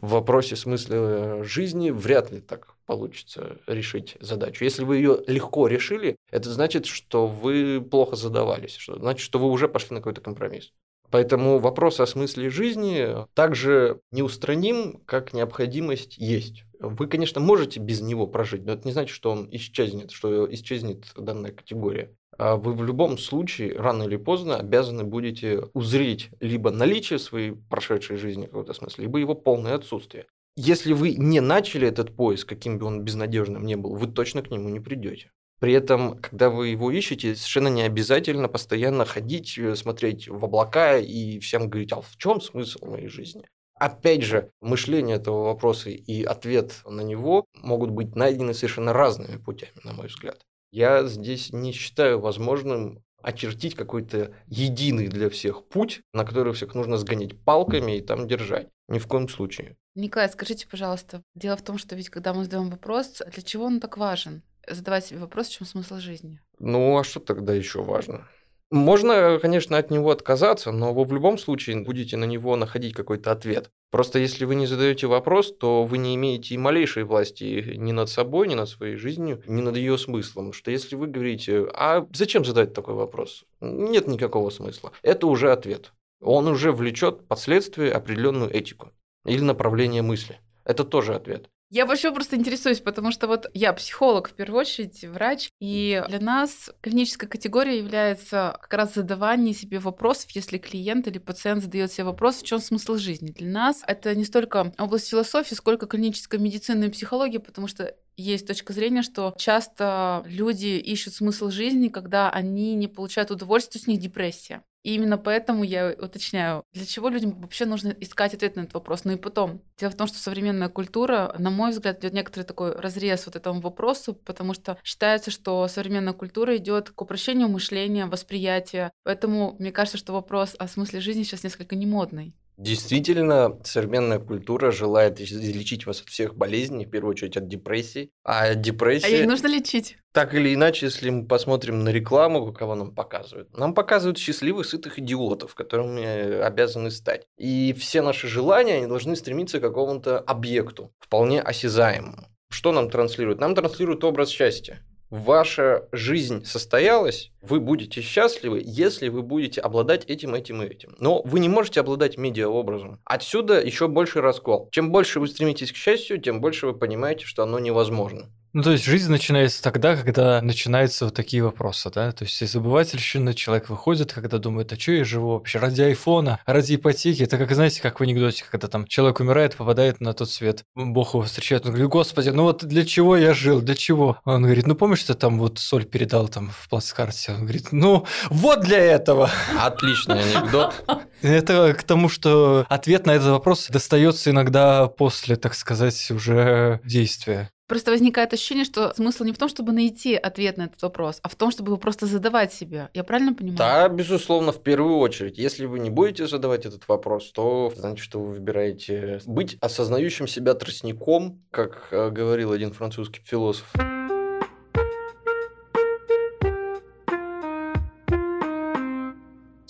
В 0.00 0.08
вопросе 0.08 0.56
смысла 0.56 1.44
жизни 1.44 1.90
вряд 1.90 2.30
ли 2.32 2.40
так 2.40 2.74
получится 2.86 3.58
решить 3.66 4.16
задачу. 4.20 4.64
Если 4.64 4.82
вы 4.82 4.96
ее 4.96 5.22
легко 5.26 5.68
решили, 5.68 6.16
это 6.30 6.50
значит, 6.50 6.86
что 6.86 7.26
вы 7.26 7.80
плохо 7.80 8.16
задавались, 8.16 8.76
что 8.76 8.98
значит, 8.98 9.20
что 9.20 9.38
вы 9.38 9.48
уже 9.48 9.68
пошли 9.68 9.94
на 9.94 10.00
какой-то 10.00 10.22
компромисс. 10.22 10.72
Поэтому 11.14 11.60
вопрос 11.60 12.00
о 12.00 12.06
смысле 12.06 12.50
жизни 12.50 13.06
также 13.34 14.00
неустраним, 14.10 15.00
как 15.06 15.32
необходимость 15.32 16.18
есть. 16.18 16.64
Вы, 16.80 17.06
конечно, 17.06 17.40
можете 17.40 17.78
без 17.78 18.00
него 18.00 18.26
прожить, 18.26 18.64
но 18.66 18.72
это 18.72 18.84
не 18.84 18.90
значит, 18.90 19.14
что 19.14 19.30
он 19.30 19.48
исчезнет, 19.52 20.10
что 20.10 20.52
исчезнет 20.52 21.04
данная 21.16 21.52
категория. 21.52 22.10
А 22.36 22.56
вы 22.56 22.72
в 22.72 22.82
любом 22.82 23.16
случае, 23.18 23.78
рано 23.78 24.02
или 24.02 24.16
поздно, 24.16 24.56
обязаны 24.56 25.04
будете 25.04 25.68
узреть 25.72 26.30
либо 26.40 26.72
наличие 26.72 27.20
своей 27.20 27.52
прошедшей 27.52 28.16
жизни 28.16 28.46
в 28.46 28.48
каком-то 28.48 28.74
смысле, 28.74 29.04
либо 29.04 29.20
его 29.20 29.36
полное 29.36 29.76
отсутствие. 29.76 30.26
Если 30.56 30.94
вы 30.94 31.14
не 31.14 31.38
начали 31.38 31.86
этот 31.86 32.16
поиск, 32.16 32.48
каким 32.48 32.78
бы 32.80 32.86
он 32.86 33.02
безнадежным 33.02 33.64
ни 33.64 33.76
был, 33.76 33.94
вы 33.94 34.08
точно 34.08 34.42
к 34.42 34.50
нему 34.50 34.68
не 34.68 34.80
придете. 34.80 35.30
При 35.64 35.72
этом, 35.72 36.18
когда 36.18 36.50
вы 36.50 36.68
его 36.68 36.90
ищете, 36.90 37.34
совершенно 37.34 37.68
не 37.68 37.80
обязательно 37.80 38.48
постоянно 38.48 39.06
ходить, 39.06 39.56
э, 39.56 39.74
смотреть 39.76 40.28
в 40.28 40.44
облака 40.44 40.98
и 40.98 41.38
всем 41.38 41.70
говорить, 41.70 41.90
а 41.92 42.02
в 42.02 42.18
чем 42.18 42.42
смысл 42.42 42.84
моей 42.84 43.08
жизни? 43.08 43.48
Опять 43.80 44.24
же, 44.24 44.50
мышление 44.60 45.16
этого 45.16 45.44
вопроса 45.44 45.88
и 45.88 46.22
ответ 46.22 46.82
на 46.84 47.00
него 47.00 47.46
могут 47.54 47.88
быть 47.88 48.14
найдены 48.14 48.52
совершенно 48.52 48.92
разными 48.92 49.38
путями, 49.38 49.72
на 49.84 49.94
мой 49.94 50.08
взгляд. 50.08 50.42
Я 50.70 51.04
здесь 51.04 51.50
не 51.50 51.72
считаю 51.72 52.20
возможным 52.20 53.02
очертить 53.22 53.74
какой-то 53.74 54.34
единый 54.48 55.08
для 55.08 55.30
всех 55.30 55.66
путь, 55.66 56.02
на 56.12 56.26
который 56.26 56.52
всех 56.52 56.74
нужно 56.74 56.98
сгонять 56.98 57.42
палками 57.42 57.96
и 57.96 58.02
там 58.02 58.28
держать. 58.28 58.68
Ни 58.88 58.98
в 58.98 59.06
коем 59.06 59.30
случае. 59.30 59.78
Николай, 59.94 60.28
скажите, 60.28 60.68
пожалуйста, 60.70 61.22
дело 61.34 61.56
в 61.56 61.62
том, 61.62 61.78
что 61.78 61.96
ведь 61.96 62.10
когда 62.10 62.34
мы 62.34 62.44
задаем 62.44 62.68
вопрос, 62.68 63.22
для 63.32 63.42
чего 63.42 63.64
он 63.64 63.80
так 63.80 63.96
важен? 63.96 64.42
Задавать 64.68 65.06
себе 65.06 65.20
вопрос, 65.20 65.48
в 65.48 65.52
чем 65.52 65.66
смысл 65.66 65.96
жизни. 65.98 66.40
Ну, 66.58 66.98
а 66.98 67.04
что 67.04 67.20
тогда 67.20 67.54
еще 67.54 67.82
важно? 67.82 68.28
Можно, 68.70 69.38
конечно, 69.40 69.76
от 69.78 69.90
него 69.90 70.10
отказаться, 70.10 70.72
но 70.72 70.92
вы 70.92 71.04
в 71.04 71.12
любом 71.12 71.38
случае 71.38 71.82
будете 71.82 72.16
на 72.16 72.24
него 72.24 72.56
находить 72.56 72.94
какой-то 72.94 73.30
ответ. 73.30 73.70
Просто 73.90 74.18
если 74.18 74.44
вы 74.44 74.56
не 74.56 74.66
задаете 74.66 75.06
вопрос, 75.06 75.54
то 75.56 75.84
вы 75.84 75.98
не 75.98 76.16
имеете 76.16 76.54
и 76.54 76.58
малейшей 76.58 77.04
власти 77.04 77.74
ни 77.76 77.92
над 77.92 78.08
собой, 78.08 78.48
ни 78.48 78.54
над 78.54 78.68
своей 78.68 78.96
жизнью, 78.96 79.40
ни 79.46 79.60
над 79.62 79.76
ее 79.76 79.96
смыслом. 79.96 80.52
Что 80.52 80.72
если 80.72 80.96
вы 80.96 81.06
говорите, 81.06 81.68
а 81.72 82.06
зачем 82.12 82.44
задать 82.44 82.74
такой 82.74 82.94
вопрос? 82.94 83.44
Нет 83.60 84.08
никакого 84.08 84.50
смысла. 84.50 84.90
Это 85.02 85.28
уже 85.28 85.52
ответ. 85.52 85.92
Он 86.20 86.48
уже 86.48 86.72
влечет 86.72 87.28
последствия 87.28 87.92
определенную 87.92 88.50
этику 88.50 88.90
или 89.24 89.40
направление 89.40 90.02
мысли. 90.02 90.40
Это 90.64 90.82
тоже 90.82 91.14
ответ. 91.14 91.48
Я 91.74 91.86
вообще 91.86 92.12
просто 92.12 92.36
интересуюсь, 92.36 92.78
потому 92.78 93.10
что 93.10 93.26
вот 93.26 93.50
я 93.52 93.72
психолог 93.72 94.28
в 94.28 94.34
первую 94.34 94.60
очередь, 94.60 95.04
врач, 95.06 95.50
и 95.58 96.00
для 96.08 96.20
нас 96.20 96.70
клиническая 96.80 97.28
категория 97.28 97.78
является 97.78 98.56
как 98.62 98.72
раз 98.74 98.94
задавание 98.94 99.52
себе 99.52 99.80
вопросов, 99.80 100.30
если 100.30 100.58
клиент 100.58 101.08
или 101.08 101.18
пациент 101.18 101.64
задает 101.64 101.90
себе 101.90 102.04
вопрос, 102.04 102.36
в 102.36 102.44
чем 102.44 102.60
смысл 102.60 102.94
жизни. 102.94 103.32
Для 103.32 103.50
нас 103.50 103.82
это 103.88 104.14
не 104.14 104.24
столько 104.24 104.72
область 104.78 105.08
философии, 105.08 105.56
сколько 105.56 105.86
клиническая 105.86 106.38
медицина 106.38 106.84
и 106.84 106.90
психология, 106.90 107.40
потому 107.40 107.66
что 107.66 107.92
есть 108.16 108.46
точка 108.46 108.72
зрения, 108.72 109.02
что 109.02 109.34
часто 109.36 110.22
люди 110.26 110.76
ищут 110.78 111.14
смысл 111.14 111.50
жизни, 111.50 111.88
когда 111.88 112.30
они 112.30 112.76
не 112.76 112.86
получают 112.86 113.32
есть 113.32 113.88
у 113.88 113.90
них 113.90 113.98
депрессия. 113.98 114.62
И 114.84 114.94
именно 114.94 115.16
поэтому 115.16 115.64
я 115.64 115.96
уточняю, 115.98 116.62
для 116.74 116.84
чего 116.84 117.08
людям 117.08 117.40
вообще 117.40 117.64
нужно 117.64 117.88
искать 118.00 118.34
ответ 118.34 118.54
на 118.54 118.60
этот 118.60 118.74
вопрос. 118.74 119.04
Ну 119.04 119.12
и 119.12 119.16
потом, 119.16 119.62
дело 119.78 119.90
в 119.90 119.96
том, 119.96 120.06
что 120.06 120.18
современная 120.18 120.68
культура, 120.68 121.34
на 121.38 121.50
мой 121.50 121.70
взгляд, 121.70 122.00
идет 122.00 122.12
некоторый 122.12 122.44
такой 122.44 122.76
разрез 122.76 123.24
вот 123.24 123.34
этому 123.34 123.62
вопросу, 123.62 124.12
потому 124.14 124.52
что 124.52 124.76
считается, 124.84 125.30
что 125.30 125.66
современная 125.68 126.12
культура 126.12 126.56
идет 126.58 126.90
к 126.90 127.00
упрощению 127.00 127.48
мышления, 127.48 128.04
восприятия. 128.04 128.92
Поэтому 129.04 129.56
мне 129.58 129.72
кажется, 129.72 129.96
что 129.96 130.12
вопрос 130.12 130.54
о 130.58 130.68
смысле 130.68 131.00
жизни 131.00 131.22
сейчас 131.22 131.44
несколько 131.44 131.76
немодный. 131.76 132.34
Действительно, 132.56 133.58
современная 133.64 134.20
культура 134.20 134.70
желает 134.70 135.20
излечить 135.20 135.86
вас 135.86 136.02
от 136.02 136.08
всех 136.08 136.36
болезней, 136.36 136.86
в 136.86 136.90
первую 136.90 137.10
очередь 137.10 137.36
от 137.36 137.48
депрессии. 137.48 138.10
А 138.22 138.54
депрессия... 138.54 139.06
А 139.06 139.10
ей 139.10 139.26
нужно 139.26 139.48
лечить. 139.48 139.96
Так 140.12 140.34
или 140.34 140.54
иначе, 140.54 140.86
если 140.86 141.10
мы 141.10 141.26
посмотрим 141.26 141.82
на 141.82 141.88
рекламу, 141.88 142.52
кого 142.52 142.76
нам 142.76 142.94
показывают, 142.94 143.56
нам 143.56 143.74
показывают 143.74 144.18
счастливых, 144.18 144.66
сытых 144.66 145.00
идиотов, 145.00 145.54
которыми 145.54 146.40
обязаны 146.40 146.92
стать. 146.92 147.26
И 147.36 147.72
все 147.72 148.02
наши 148.02 148.28
желания, 148.28 148.76
они 148.76 148.86
должны 148.86 149.16
стремиться 149.16 149.58
к 149.58 149.62
какому-то 149.62 150.20
объекту, 150.20 150.94
вполне 151.00 151.40
осязаемому. 151.40 152.28
Что 152.50 152.70
нам 152.70 152.88
транслируют? 152.88 153.40
Нам 153.40 153.56
транслируют 153.56 154.04
образ 154.04 154.28
счастья 154.28 154.80
ваша 155.14 155.88
жизнь 155.92 156.44
состоялась, 156.44 157.30
вы 157.40 157.60
будете 157.60 158.00
счастливы, 158.00 158.60
если 158.64 159.08
вы 159.08 159.22
будете 159.22 159.60
обладать 159.60 160.04
этим, 160.06 160.34
этим 160.34 160.62
и 160.62 160.66
этим. 160.66 160.96
Но 160.98 161.22
вы 161.22 161.38
не 161.38 161.48
можете 161.48 161.80
обладать 161.80 162.18
медиаобразом. 162.18 163.00
Отсюда 163.04 163.60
еще 163.60 163.86
больше 163.86 164.20
раскол. 164.20 164.68
Чем 164.72 164.90
больше 164.90 165.20
вы 165.20 165.28
стремитесь 165.28 165.70
к 165.70 165.76
счастью, 165.76 166.20
тем 166.20 166.40
больше 166.40 166.66
вы 166.66 166.74
понимаете, 166.74 167.26
что 167.26 167.44
оно 167.44 167.60
невозможно. 167.60 168.28
Ну, 168.54 168.62
то 168.62 168.70
есть 168.70 168.84
жизнь 168.84 169.10
начинается 169.10 169.60
тогда, 169.60 169.96
когда 169.96 170.40
начинаются 170.40 171.06
вот 171.06 171.14
такие 171.14 171.42
вопросы, 171.42 171.90
да? 171.92 172.12
То 172.12 172.24
есть 172.24 172.40
из 172.40 172.54
обывательщины 172.54 173.34
человек 173.34 173.68
выходит, 173.68 174.12
когда 174.12 174.38
думает, 174.38 174.72
а 174.72 174.78
что 174.78 174.92
я 174.92 175.04
живу 175.04 175.32
вообще? 175.32 175.58
Ради 175.58 175.82
айфона, 175.82 176.38
ради 176.46 176.76
ипотеки. 176.76 177.24
Это 177.24 177.36
как, 177.36 177.52
знаете, 177.52 177.82
как 177.82 177.98
в 177.98 178.02
анекдоте, 178.04 178.44
когда 178.48 178.68
там 178.68 178.86
человек 178.86 179.18
умирает, 179.18 179.56
попадает 179.56 180.00
на 180.00 180.14
тот 180.14 180.30
свет. 180.30 180.62
Бог 180.76 181.14
его 181.14 181.24
встречает, 181.24 181.66
он 181.66 181.72
говорит, 181.72 181.90
господи, 181.90 182.28
ну 182.28 182.44
вот 182.44 182.64
для 182.64 182.84
чего 182.86 183.16
я 183.16 183.34
жил, 183.34 183.60
для 183.60 183.74
чего? 183.74 184.18
Он 184.24 184.44
говорит, 184.44 184.68
ну 184.68 184.76
помнишь, 184.76 185.02
ты 185.02 185.14
там 185.14 185.40
вот 185.40 185.58
соль 185.58 185.84
передал 185.84 186.28
там 186.28 186.52
в 186.56 186.68
плацкарте? 186.68 187.32
Он 187.32 187.40
говорит, 187.40 187.72
ну 187.72 188.06
вот 188.30 188.60
для 188.60 188.78
этого. 188.78 189.32
Отличный 189.60 190.22
анекдот. 190.22 190.74
Это 191.22 191.74
к 191.74 191.82
тому, 191.82 192.08
что 192.08 192.66
ответ 192.68 193.04
на 193.06 193.16
этот 193.16 193.30
вопрос 193.30 193.66
достается 193.68 194.30
иногда 194.30 194.86
после, 194.86 195.34
так 195.34 195.54
сказать, 195.54 196.08
уже 196.12 196.80
действия. 196.84 197.50
Просто 197.66 197.90
возникает 197.90 198.32
ощущение, 198.32 198.64
что 198.64 198.92
смысл 198.94 199.24
не 199.24 199.32
в 199.32 199.38
том, 199.38 199.48
чтобы 199.48 199.72
найти 199.72 200.14
ответ 200.14 200.58
на 200.58 200.64
этот 200.64 200.82
вопрос, 200.82 201.20
а 201.22 201.28
в 201.28 201.34
том, 201.34 201.50
чтобы 201.50 201.70
его 201.70 201.78
просто 201.78 202.06
задавать 202.06 202.52
себе. 202.52 202.90
Я 202.92 203.04
правильно 203.04 203.32
понимаю? 203.32 203.56
Да, 203.56 203.88
безусловно, 203.88 204.52
в 204.52 204.62
первую 204.62 204.98
очередь. 204.98 205.38
Если 205.38 205.64
вы 205.64 205.78
не 205.78 205.88
будете 205.88 206.26
задавать 206.26 206.66
этот 206.66 206.86
вопрос, 206.88 207.32
то 207.32 207.72
значит, 207.74 208.04
что 208.04 208.20
вы 208.20 208.32
выбираете 208.32 209.20
быть 209.26 209.56
осознающим 209.60 210.28
себя 210.28 210.54
тростником, 210.54 211.42
как 211.50 211.88
э, 211.90 212.10
говорил 212.10 212.52
один 212.52 212.72
французский 212.72 213.22
философ. 213.24 213.72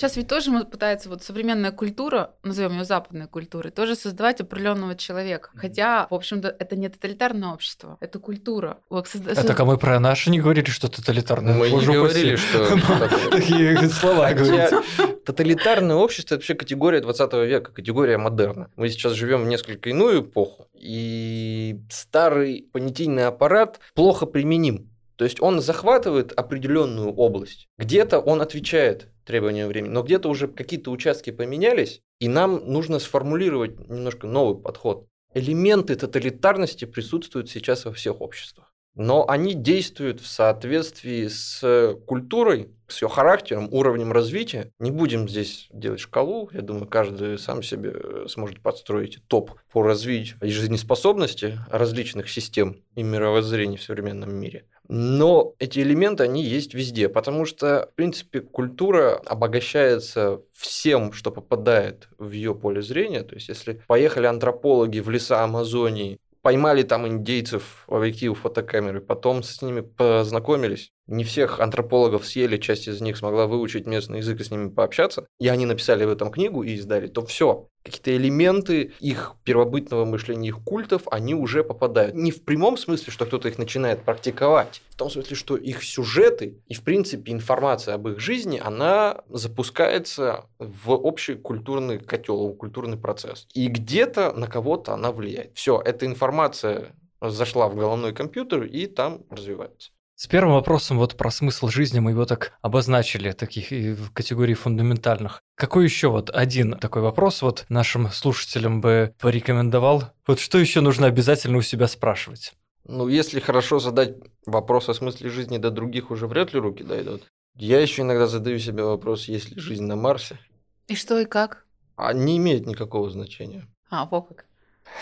Сейчас 0.05 0.19
ведь 0.19 0.29
тоже 0.29 0.51
пытается 0.67 1.09
вот 1.09 1.23
современная 1.23 1.73
культура, 1.73 2.33
назовем 2.43 2.73
ее 2.73 2.85
западной 2.85 3.27
культурой, 3.27 3.71
тоже 3.71 3.95
создавать 3.95 4.39
определенного 4.39 4.97
человека. 4.97 5.49
Хотя, 5.55 6.07
в 6.11 6.15
общем-то, 6.15 6.55
это 6.59 6.77
не 6.77 6.91
тоталитарное 6.91 7.49
общество, 7.49 7.97
это 8.01 8.19
культура. 8.19 8.77
Это 8.91 9.55
а 9.57 9.65
мы 9.65 9.79
про 9.79 9.99
наши 9.99 10.29
не 10.29 10.41
говорили, 10.41 10.67
что 10.67 10.89
тоталитарное. 10.89 11.55
Мы 11.55 11.71
не 11.71 11.87
говорили, 11.87 12.37
что 12.37 12.69
такие 13.31 13.89
слова 13.89 14.31
говорите. 14.35 14.83
Тоталитарное 15.25 15.97
общество– 15.97 16.35
это 16.37 16.41
вообще 16.43 16.53
категория 16.53 17.01
20 17.01 17.33
века, 17.33 17.73
категория 17.73 18.19
модерна. 18.19 18.69
Мы 18.77 18.91
сейчас 18.91 19.15
живем 19.15 19.45
в 19.45 19.47
несколько 19.47 19.89
иную 19.89 20.21
эпоху, 20.21 20.69
и 20.75 21.81
старый 21.89 22.69
понятийный 22.75 23.27
аппарат 23.27 23.81
плохо 23.95 24.27
применим. 24.27 24.91
То 25.17 25.25
есть 25.25 25.41
он 25.41 25.61
захватывает 25.61 26.33
определенную 26.33 27.13
область. 27.13 27.69
Где-то 27.79 28.19
он 28.19 28.41
отвечает 28.41 29.09
требованиям 29.25 29.69
времени, 29.69 29.93
но 29.93 30.03
где-то 30.03 30.29
уже 30.29 30.49
какие-то 30.49 30.91
участки 30.91 31.31
поменялись, 31.31 32.03
и 32.19 32.29
нам 32.29 32.63
нужно 32.71 32.99
сформулировать 32.99 33.79
немножко 33.89 34.27
новый 34.27 34.61
подход. 34.61 35.07
Элементы 35.33 35.97
тоталитарности 35.97 36.85
присутствуют 36.85 37.51
сейчас 37.51 37.85
во 37.85 37.93
всех 37.93 38.21
обществах. 38.21 38.71
Но 38.97 39.29
они 39.29 39.55
действуют 39.55 40.21
в 40.21 40.27
соответствии 40.29 41.27
с 41.27 41.97
культурой, 42.07 42.69
с 42.87 43.03
ее 43.03 43.09
характером, 43.09 43.69
уровнем 43.73 44.13
развития. 44.13 44.71
Не 44.79 44.93
будем 44.93 45.29
здесь 45.29 45.67
делать 45.73 45.99
шкалу. 45.99 46.49
Я 46.53 46.61
думаю, 46.61 46.87
каждый 46.87 47.37
сам 47.39 47.65
себе 47.65 48.29
сможет 48.29 48.61
подстроить 48.61 49.19
топ 49.27 49.51
по 49.73 49.83
развитию 49.83 50.39
жизнеспособности 50.43 51.59
различных 51.69 52.31
систем 52.31 52.85
и 52.95 53.03
мировоззрений 53.03 53.79
в 53.79 53.83
современном 53.83 54.33
мире. 54.33 54.65
Но 54.89 55.55
эти 55.59 55.81
элементы, 55.81 56.25
они 56.25 56.45
есть 56.45 56.75
везде, 56.75 57.09
потому 57.09 57.47
что, 57.47 57.89
в 57.93 57.95
принципе, 57.95 58.41
культура 58.41 59.21
обогащается 59.25 60.43
всем, 60.53 61.13
что 61.13 61.31
попадает 61.31 62.09
в 62.19 62.31
ее 62.33 62.55
поле 62.55 62.83
зрения. 62.83 63.23
То 63.23 63.35
есть, 63.35 63.49
если 63.49 63.83
поехали 63.87 64.27
антропологи 64.27 65.01
в 65.01 65.09
леса 65.09 65.43
Амазонии, 65.43 66.19
поймали 66.45 66.83
там 66.83 67.09
индейцев 67.09 67.85
в 67.87 67.95
объективы 67.95 68.35
фотокамеры, 68.35 69.01
потом 69.01 69.43
с 69.43 69.63
ними 69.63 69.81
познакомились, 69.81 70.91
не 71.07 71.25
всех 71.25 71.59
антропологов 71.59 72.27
съели, 72.27 72.59
часть 72.59 72.87
из 72.87 73.01
них 73.01 73.17
смогла 73.17 73.47
выучить 73.47 73.87
местный 73.87 74.19
язык 74.19 74.41
и 74.41 74.45
с 74.45 74.51
ними 74.51 74.69
пообщаться, 74.69 75.27
и 75.41 75.49
они 75.49 75.65
написали 75.65 76.05
в 76.05 76.11
этом 76.11 76.31
книгу 76.31 76.63
и 76.63 76.73
издали, 76.73 77.07
то 77.07 77.25
все, 77.25 77.69
какие-то 77.85 78.17
элементы 78.17 78.93
их 78.99 79.35
первобытного 79.45 80.05
мышления, 80.07 80.49
их 80.49 80.63
культов, 80.65 81.03
они 81.11 81.35
уже 81.35 81.63
попадают. 81.63 82.15
Не 82.15 82.31
в 82.31 82.43
прямом 82.43 82.79
смысле, 82.79 83.13
что 83.13 83.27
кто-то 83.27 83.49
их 83.49 83.59
начинает 83.59 84.03
практиковать, 84.03 84.83
в 84.89 84.97
том 84.97 85.11
смысле, 85.11 85.37
что 85.37 85.57
их 85.57 85.85
сюжеты 85.85 86.59
и, 86.67 86.75
в 86.75 86.83
принципе, 86.83 87.33
информация 87.33 87.95
об 87.95 88.09
их 88.09 88.21
жизни, 88.21 88.61
она 88.65 89.23
запускается 89.29 90.47
в 90.59 90.93
общий 90.93 91.35
культурный 91.35 91.99
котел, 91.99 92.49
в 92.49 92.57
культурный 92.57 92.97
процесс. 92.97 93.47
И 93.53 93.69
где-то 93.69 94.33
на 94.33 94.47
кого-то 94.47 94.95
она 94.95 95.13
влияет. 95.13 95.51
Все, 95.55 95.81
эта 95.85 96.07
информация 96.07 96.95
зашла 97.21 97.69
в 97.69 97.77
головной 97.77 98.15
компьютер 98.15 98.65
и 98.65 98.87
там 98.87 99.25
развивается. 99.31 99.91
С 100.17 100.29
первым 100.29 100.55
вопросом 100.55 100.99
вот 100.99 101.17
про 101.17 101.31
смысл 101.33 101.67
жизни 101.67 101.99
мы 101.99 102.13
его 102.13 102.25
так 102.25 102.53
обозначили, 102.63 103.33
таких 103.33 103.71
в 103.71 104.13
категории 104.13 104.55
фундаментальных. 104.55 105.43
Какой 105.57 105.85
еще 105.85 106.09
вот 106.09 106.31
один 106.31 106.79
такой 106.79 107.03
вопрос 107.03 107.43
вот 107.43 107.65
нашим 107.69 108.09
слушателям 108.11 108.81
бы 108.81 109.13
порекомендовал? 109.21 110.05
Вот 110.25 110.39
что 110.39 110.59
еще 110.59 110.81
нужно 110.83 111.09
обязательно 111.09 111.59
у 111.59 111.63
себя 111.63 111.89
спрашивать? 111.89 112.53
Ну, 112.85 113.09
если 113.09 113.41
хорошо 113.41 113.81
задать 113.81 114.15
вопрос 114.47 114.89
о 114.89 114.95
смысле 114.95 115.31
жизни, 115.31 115.59
до 115.59 115.73
других 115.73 116.13
уже 116.13 116.29
вряд 116.29 116.53
ли 116.53 116.61
руки 116.61 116.85
дойдут. 116.85 117.25
Я 117.57 117.81
еще 117.81 118.03
иногда 118.03 118.29
задаю 118.29 118.61
себе 118.61 118.85
вопрос, 118.85 119.25
есть 119.25 119.51
ли 119.51 119.61
жизнь 119.61 119.85
на 119.85 119.97
Марсе. 119.97 120.39
И 120.87 120.95
что 120.95 121.19
и 121.19 121.25
как? 121.25 121.67
А 121.97 122.13
не 122.13 122.37
имеет 122.37 122.67
никакого 122.67 123.11
значения. 123.11 123.67
А, 123.91 124.05
вот 124.07 124.29
как. 124.29 124.47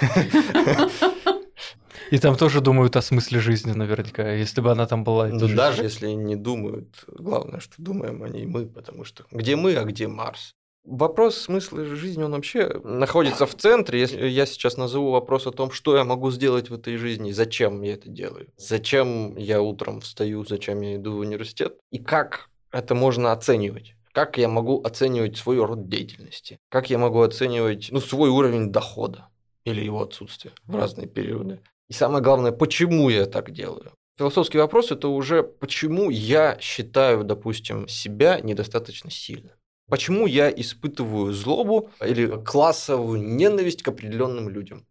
И 2.10 2.18
там 2.18 2.36
тоже 2.36 2.60
думают 2.60 2.96
о 2.96 3.02
смысле 3.02 3.40
жизни 3.40 3.72
наверняка, 3.72 4.32
если 4.32 4.60
бы 4.60 4.70
она 4.70 4.86
там 4.86 5.04
была. 5.04 5.28
Ну, 5.28 5.48
даже 5.48 5.82
если 5.82 6.08
не 6.08 6.36
думают, 6.36 7.04
главное, 7.06 7.60
что 7.60 7.74
думаем 7.78 8.22
они 8.22 8.42
и 8.42 8.46
мы, 8.46 8.66
потому 8.66 9.04
что 9.04 9.24
где 9.30 9.56
мы, 9.56 9.74
а 9.74 9.84
где 9.84 10.08
Марс? 10.08 10.54
Вопрос 10.84 11.36
смысла 11.36 11.84
жизни, 11.84 12.24
он 12.24 12.32
вообще 12.32 12.80
находится 12.82 13.46
в 13.46 13.54
центре. 13.54 14.00
Если 14.00 14.26
я 14.26 14.46
сейчас 14.46 14.76
назову 14.76 15.12
вопрос 15.12 15.46
о 15.46 15.52
том, 15.52 15.70
что 15.70 15.96
я 15.96 16.02
могу 16.02 16.32
сделать 16.32 16.70
в 16.70 16.74
этой 16.74 16.96
жизни, 16.96 17.30
зачем 17.30 17.82
я 17.82 17.94
это 17.94 18.08
делаю, 18.08 18.48
зачем 18.56 19.36
я 19.36 19.62
утром 19.62 20.00
встаю, 20.00 20.44
зачем 20.44 20.80
я 20.80 20.96
иду 20.96 21.12
в 21.14 21.18
университет, 21.18 21.76
и 21.92 21.98
как 21.98 22.50
это 22.72 22.96
можно 22.96 23.30
оценивать. 23.30 23.94
Как 24.12 24.36
я 24.38 24.48
могу 24.48 24.82
оценивать 24.82 25.36
свой 25.36 25.64
род 25.64 25.88
деятельности? 25.88 26.58
Как 26.68 26.90
я 26.90 26.98
могу 26.98 27.22
оценивать 27.22 27.88
ну, 27.90 28.00
свой 28.00 28.28
уровень 28.28 28.72
дохода 28.72 29.28
или 29.64 29.82
его 29.82 30.02
отсутствие 30.02 30.52
в 30.66 30.76
разные 30.76 31.06
периоды? 31.06 31.60
И 31.88 31.92
самое 31.92 32.22
главное, 32.22 32.52
почему 32.52 33.08
я 33.10 33.26
так 33.26 33.50
делаю? 33.50 33.92
Философский 34.18 34.58
вопрос– 34.58 34.90
это 34.90 35.08
уже 35.08 35.42
почему 35.42 36.10
я 36.10 36.58
считаю, 36.60 37.24
допустим, 37.24 37.88
себя 37.88 38.40
недостаточно 38.40 39.10
сильным. 39.10 39.52
Почему 39.88 40.26
я 40.26 40.50
испытываю 40.50 41.32
злобу 41.32 41.90
или 42.00 42.42
классовую 42.44 43.22
ненависть 43.22 43.82
к 43.82 43.88
определенным 43.88 44.48
людям? 44.48 44.86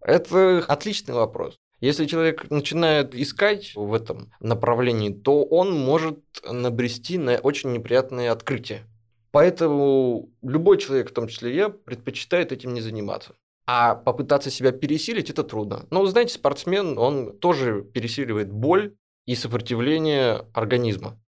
Это 0.00 0.58
отличный 0.68 1.14
вопрос. 1.14 1.56
Если 1.80 2.06
человек 2.06 2.50
начинает 2.50 3.14
искать 3.14 3.74
в 3.74 3.92
этом 3.92 4.32
направлении, 4.40 5.12
то 5.12 5.44
он 5.44 5.72
может 5.72 6.18
набрести 6.48 7.18
на 7.18 7.36
очень 7.38 7.72
неприятные 7.72 8.30
открытия. 8.30 8.86
Поэтому 9.32 10.30
любой 10.42 10.78
человек, 10.78 11.10
в 11.10 11.14
том 11.14 11.26
числе 11.26 11.54
я, 11.54 11.68
предпочитает 11.68 12.52
этим 12.52 12.72
не 12.72 12.80
заниматься. 12.80 13.34
А 13.66 13.94
попытаться 13.94 14.50
себя 14.50 14.72
пересилить 14.72 15.30
это 15.30 15.42
трудно. 15.42 15.86
Но, 15.90 16.04
знаете, 16.06 16.34
спортсмен, 16.34 16.98
он 16.98 17.38
тоже 17.38 17.82
пересиливает 17.82 18.52
боль 18.52 18.94
и 19.26 19.34
сопротивление 19.34 20.46
организма. 20.52 21.20